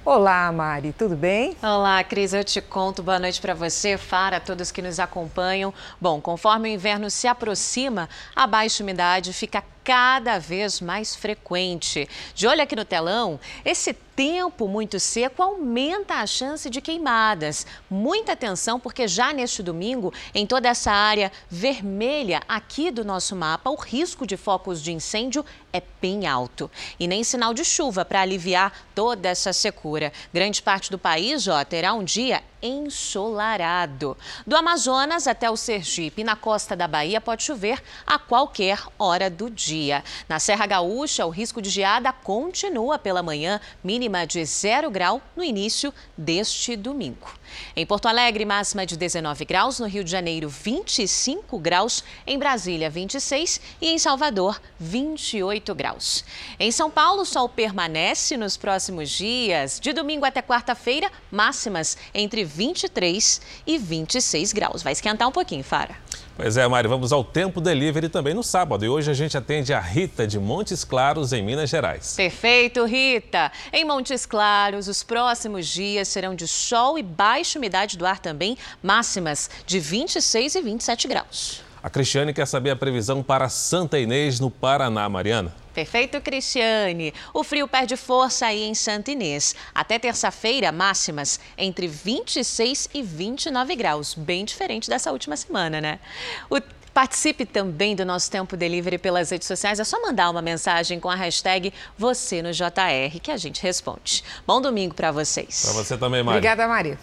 [0.04, 1.56] Olá, Mari, tudo bem?
[1.62, 3.04] Olá, Cris, eu te conto.
[3.04, 5.72] Boa noite para você, Fara, todos que nos acompanham.
[6.00, 12.08] Bom, conforme o inverno se aproxima, a baixa umidade fica cada vez mais frequente.
[12.34, 17.66] De olho aqui no telão, esse tempo muito seco aumenta a chance de queimadas.
[17.90, 23.70] Muita atenção, porque já neste domingo, em toda essa área vermelha aqui do nosso mapa,
[23.70, 26.70] o risco de focos de incêndio é bem alto.
[27.00, 30.14] E nem sinal de chuva para aliviar toda essa secura.
[30.34, 34.18] Grande parte do país ó, terá um dia ensolarado.
[34.46, 39.50] Do Amazonas até o Sergipe na costa da Bahia pode chover a qualquer hora do
[39.50, 40.04] dia.
[40.28, 45.44] Na Serra Gaúcha, o risco de geada continua pela manhã, mínima de zero grau no
[45.44, 47.28] início deste domingo.
[47.76, 52.90] Em Porto Alegre, máxima de 19 graus, no Rio de Janeiro, 25 graus, em Brasília,
[52.90, 56.24] 26 e em Salvador, 28 graus.
[56.60, 62.44] Em São Paulo, o sol permanece nos próximos dias, de domingo até quarta-feira, máximas entre
[62.44, 64.84] 23 e 26 graus.
[64.84, 65.96] Vai esquentar um pouquinho, Fara.
[66.42, 68.84] Pois é, Mari, vamos ao Tempo Delivery também no sábado.
[68.84, 72.16] E hoje a gente atende a Rita de Montes Claros, em Minas Gerais.
[72.16, 73.52] Perfeito, Rita.
[73.72, 77.04] Em Montes Claros, os próximos dias serão de sol e
[77.42, 81.64] baixa umidade do ar também, máximas de 26 e 27 graus.
[81.82, 85.56] A Cristiane quer saber a previsão para Santa Inês, no Paraná, Mariana.
[85.74, 87.12] Perfeito, Cristiane.
[87.34, 89.56] O frio perde força aí em Santa Inês.
[89.74, 94.14] Até terça-feira, máximas entre 26 e 29 graus.
[94.14, 96.00] Bem diferente dessa última semana, né?
[96.48, 96.62] O
[96.94, 99.80] Participe também do nosso Tempo Delivery pelas redes sociais.
[99.80, 104.24] É só mandar uma mensagem com a hashtag você no JR que a gente responde.
[104.46, 105.64] Bom domingo para vocês.
[105.64, 106.38] Para você também, Mari.
[106.38, 106.98] Obrigada, Mari.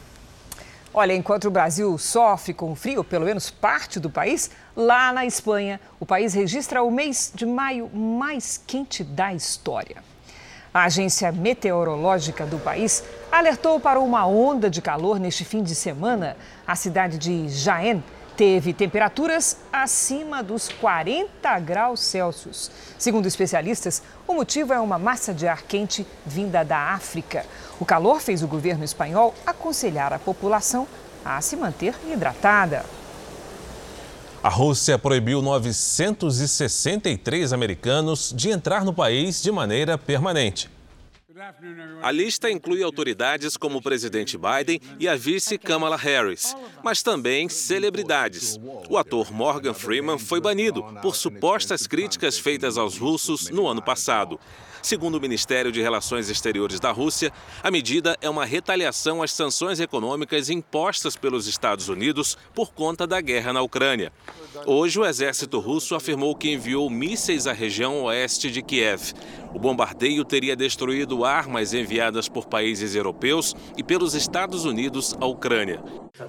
[0.93, 5.79] Olha, enquanto o Brasil sofre com frio, pelo menos parte do país, lá na Espanha,
[6.01, 10.03] o país registra o mês de maio mais quente da história.
[10.73, 16.37] A agência meteorológica do país alertou para uma onda de calor neste fim de semana.
[16.67, 18.03] A cidade de Jaén
[18.39, 22.71] teve temperaturas acima dos 40 graus Celsius.
[22.97, 27.45] Segundo especialistas, o motivo é uma massa de ar quente vinda da África.
[27.81, 30.87] O calor fez o governo espanhol aconselhar a população
[31.25, 32.87] a se manter hidratada.
[34.41, 40.71] A Rússia proibiu 963 americanos de entrar no país de maneira permanente.
[42.03, 47.49] A lista inclui autoridades como o presidente Biden e a vice Kamala Harris, mas também
[47.49, 48.59] celebridades.
[48.89, 54.39] O ator Morgan Freeman foi banido por supostas críticas feitas aos russos no ano passado.
[54.83, 57.33] Segundo o Ministério de Relações Exteriores da Rússia,
[57.63, 63.21] a medida é uma retaliação às sanções econômicas impostas pelos Estados Unidos por conta da
[63.21, 64.13] guerra na Ucrânia.
[64.67, 69.13] Hoje, o exército russo afirmou que enviou mísseis à região oeste de Kiev.
[69.55, 75.83] O bombardeio teria destruído armas enviadas por países europeus e pelos Estados Unidos à Ucrânia.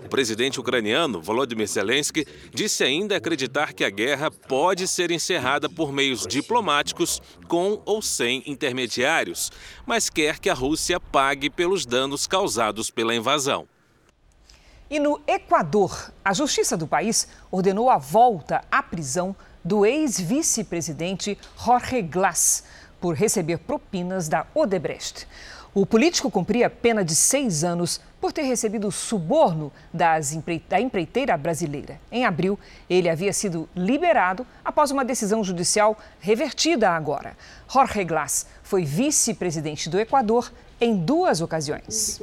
[0.05, 5.91] O presidente ucraniano, Volodymyr Zelensky, disse ainda acreditar que a guerra pode ser encerrada por
[5.91, 9.51] meios diplomáticos, com ou sem intermediários,
[9.85, 13.67] mas quer que a Rússia pague pelos danos causados pela invasão.
[14.89, 22.01] E no Equador, a justiça do país ordenou a volta à prisão do ex-vice-presidente Jorge
[22.01, 22.63] Glass
[22.99, 25.27] por receber propinas da Odebrecht.
[25.75, 29.71] O político cumpria pena de seis anos por ter recebido suborno
[30.33, 30.63] empre...
[30.67, 32.01] da empreiteira brasileira.
[32.11, 32.57] Em abril,
[32.89, 37.37] ele havia sido liberado após uma decisão judicial revertida agora.
[37.71, 42.19] Jorge Glass foi vice-presidente do Equador em duas ocasiões.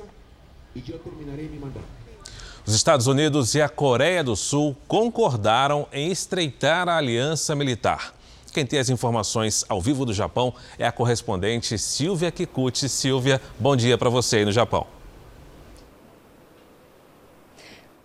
[2.66, 8.12] Os Estados Unidos e a Coreia do Sul concordaram em estreitar a aliança militar.
[8.52, 12.88] Quem tem as informações ao vivo do Japão é a correspondente Silvia Kikuchi.
[12.88, 14.84] Silvia, bom dia para você aí no Japão.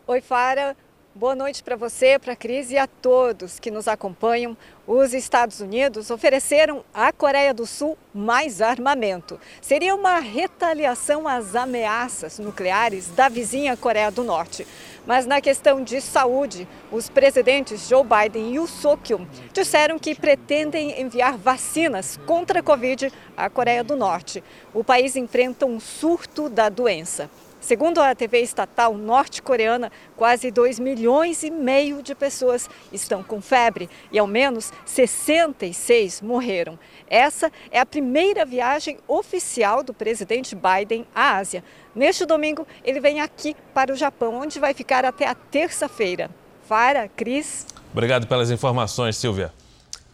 [0.06, 0.78] Oi, Fara.
[1.14, 4.56] Boa noite para você, para a Cris e a todos que nos acompanham.
[4.88, 9.38] Os Estados Unidos ofereceram à Coreia do Sul mais armamento.
[9.62, 14.66] Seria uma retaliação às ameaças nucleares da vizinha Coreia do Norte.
[15.06, 21.02] Mas na questão de saúde, os presidentes Joe Biden e o Sokyo disseram que pretendem
[21.02, 24.42] enviar vacinas contra a Covid à Coreia do Norte.
[24.74, 27.30] O país enfrenta um surto da doença.
[27.62, 33.88] Segundo a TV estatal norte-coreana, quase 2 milhões e meio de pessoas estão com febre
[34.12, 36.78] e ao menos 66 morreram.
[37.08, 41.64] Essa é a primeira viagem oficial do presidente Biden à Ásia.
[41.94, 46.32] Neste domingo, ele vem aqui para o Japão, onde vai ficar até a terça-feira.
[46.68, 47.68] Fara, Cris.
[47.94, 49.54] Obrigado pelas informações, Silvia.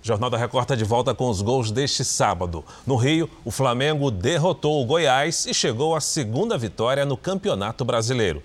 [0.07, 2.63] Jornal da Record está de volta com os gols deste sábado.
[2.85, 8.41] No Rio, o Flamengo derrotou o Goiás e chegou à segunda vitória no Campeonato Brasileiro.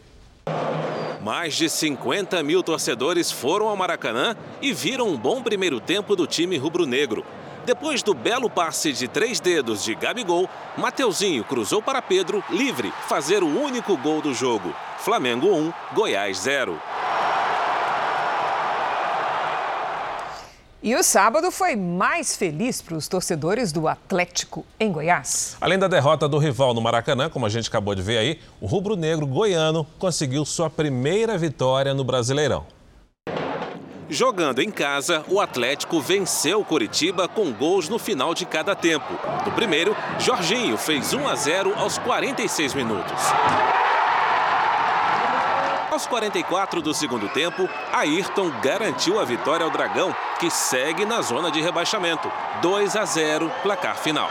[1.23, 6.27] Mais de 50 mil torcedores foram ao Maracanã e viram um bom primeiro tempo do
[6.27, 7.25] time rubro-negro.
[7.65, 13.45] Depois do belo passe de três dedos de Gabigol, Mateuzinho cruzou para Pedro, livre, fazer
[13.45, 14.75] o único gol do jogo.
[14.99, 16.77] Flamengo 1, Goiás 0.
[20.85, 25.57] E o sábado foi mais feliz para os torcedores do Atlético em Goiás.
[25.61, 28.67] Além da derrota do rival no Maracanã, como a gente acabou de ver aí, o
[28.67, 32.67] rubro-negro goiano conseguiu sua primeira vitória no Brasileirão.
[34.11, 39.07] Jogando em casa, o Atlético venceu o Coritiba com gols no final de cada tempo.
[39.47, 43.23] No primeiro, Jorginho fez 1 a 0 aos 46 minutos.
[45.93, 51.51] Aos 44 do segundo tempo, Ayrton garantiu a vitória ao Dragão, que segue na zona
[51.51, 52.33] de rebaixamento.
[52.63, 54.27] 2 a 0, placar final.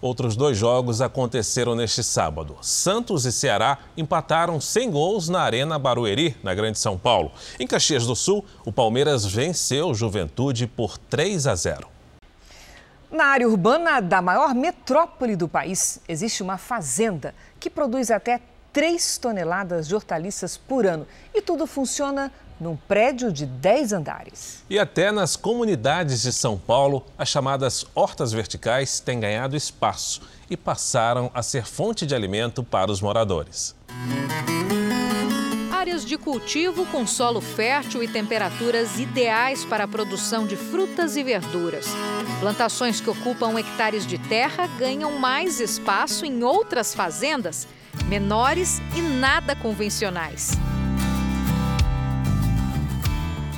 [0.00, 2.56] Outros dois jogos aconteceram neste sábado.
[2.60, 7.30] Santos e Ceará empataram sem gols na Arena Barueri, na Grande São Paulo.
[7.60, 11.86] Em Caxias do Sul, o Palmeiras venceu Juventude por 3 a 0.
[13.08, 18.40] Na área urbana da maior metrópole do país, existe uma fazenda que produz até
[18.72, 21.06] 3 toneladas de hortaliças por ano.
[21.34, 24.62] E tudo funciona num prédio de 10 andares.
[24.70, 30.56] E até nas comunidades de São Paulo, as chamadas hortas verticais têm ganhado espaço e
[30.56, 33.74] passaram a ser fonte de alimento para os moradores.
[35.72, 41.24] Áreas de cultivo com solo fértil e temperaturas ideais para a produção de frutas e
[41.24, 41.86] verduras.
[42.38, 47.66] Plantações que ocupam hectares de terra ganham mais espaço em outras fazendas
[48.08, 50.52] menores e nada convencionais.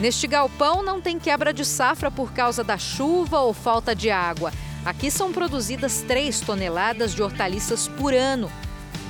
[0.00, 4.52] Neste galpão não tem quebra de safra por causa da chuva ou falta de água.
[4.84, 8.50] Aqui são produzidas 3 toneladas de hortaliças por ano.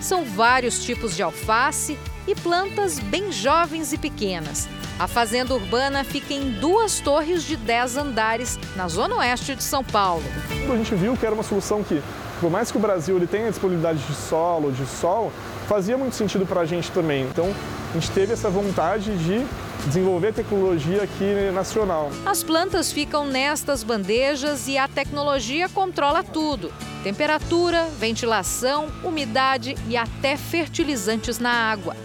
[0.00, 4.68] São vários tipos de alface e plantas bem jovens e pequenas.
[4.98, 9.82] A fazenda urbana fica em duas torres de 10 andares, na zona oeste de São
[9.82, 10.22] Paulo.
[10.72, 12.00] A gente viu que era uma solução que
[12.44, 15.32] por mais que o Brasil ele tenha disponibilidade de solo, de sol,
[15.66, 17.22] fazia muito sentido para a gente também.
[17.22, 17.50] Então,
[17.90, 19.42] a gente teve essa vontade de
[19.86, 22.10] desenvolver tecnologia aqui nacional.
[22.26, 26.70] As plantas ficam nestas bandejas e a tecnologia controla tudo:
[27.02, 31.96] temperatura, ventilação, umidade e até fertilizantes na água.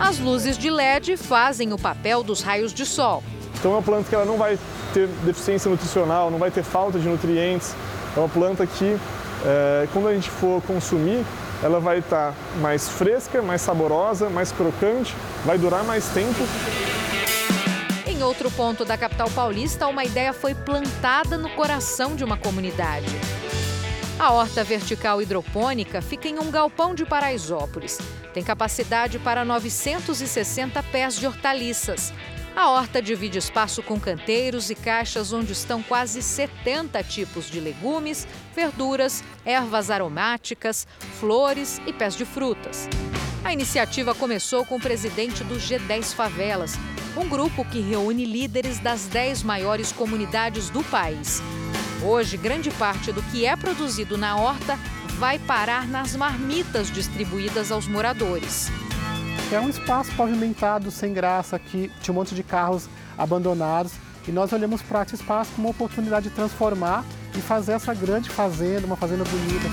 [0.00, 3.22] As luzes de LED fazem o papel dos raios de sol.
[3.54, 4.58] Então é uma planta que ela não vai
[4.92, 7.76] ter deficiência nutricional, não vai ter falta de nutrientes.
[8.16, 8.98] É uma planta que
[9.44, 11.24] é, quando a gente for consumir,
[11.62, 15.14] ela vai estar mais fresca, mais saborosa, mais crocante,
[15.44, 16.44] vai durar mais tempo.
[18.06, 23.06] Em outro ponto da capital paulista, uma ideia foi plantada no coração de uma comunidade.
[24.18, 27.98] A horta vertical hidropônica fica em um galpão de Paraisópolis.
[28.34, 32.12] Tem capacidade para 960 pés de hortaliças.
[32.58, 38.26] A horta divide espaço com canteiros e caixas onde estão quase 70 tipos de legumes,
[38.52, 40.84] verduras, ervas aromáticas,
[41.20, 42.88] flores e pés de frutas.
[43.44, 46.74] A iniciativa começou com o presidente do G10 Favelas,
[47.16, 51.40] um grupo que reúne líderes das 10 maiores comunidades do país.
[52.04, 54.76] Hoje, grande parte do que é produzido na horta
[55.10, 58.68] vai parar nas marmitas distribuídas aos moradores.
[59.50, 62.86] É um espaço pavimentado, sem graça, que tinha um monte de carros
[63.16, 63.94] abandonados.
[64.26, 67.02] E nós olhamos para esse espaço como uma oportunidade de transformar
[67.34, 69.66] e fazer essa grande fazenda, uma fazenda bonita.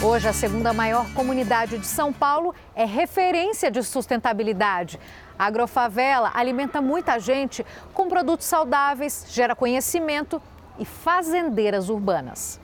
[0.00, 5.00] Hoje, a segunda maior comunidade de São Paulo é referência de sustentabilidade.
[5.36, 10.40] A Agrofavela alimenta muita gente com produtos saudáveis, gera conhecimento
[10.78, 12.59] e fazendeiras urbanas.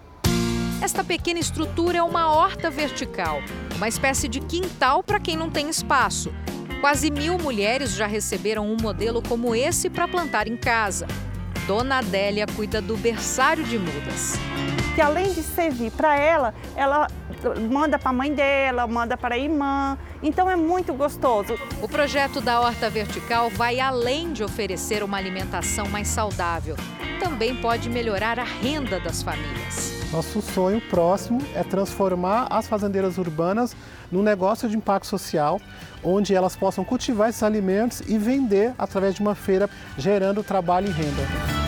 [0.86, 3.40] Esta pequena estrutura é uma horta vertical,
[3.74, 6.32] uma espécie de quintal para quem não tem espaço.
[6.80, 11.08] Quase mil mulheres já receberam um modelo como esse para plantar em casa.
[11.66, 14.34] Dona Adélia cuida do berçário de mudas.
[14.94, 17.08] Que além de servir para ela, ela
[17.54, 19.98] manda para a mãe dela, manda para a irmã.
[20.22, 21.58] Então é muito gostoso.
[21.82, 26.76] O projeto da Horta Vertical vai além de oferecer uma alimentação mais saudável.
[27.20, 29.96] Também pode melhorar a renda das famílias.
[30.12, 33.76] Nosso sonho próximo é transformar as fazendeiras urbanas
[34.10, 35.60] num negócio de impacto social,
[36.02, 39.68] onde elas possam cultivar esses alimentos e vender através de uma feira,
[39.98, 41.65] gerando trabalho e renda.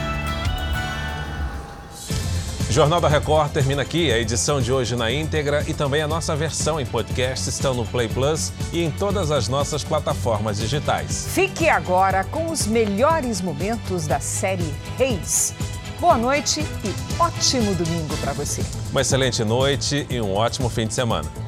[2.70, 4.12] Jornal da Record termina aqui.
[4.12, 7.84] A edição de hoje na íntegra e também a nossa versão em podcast estão no
[7.86, 11.28] Play Plus e em todas as nossas plataformas digitais.
[11.32, 15.54] Fique agora com os melhores momentos da série Reis.
[15.98, 18.62] Boa noite e ótimo domingo para você.
[18.90, 21.47] Uma excelente noite e um ótimo fim de semana.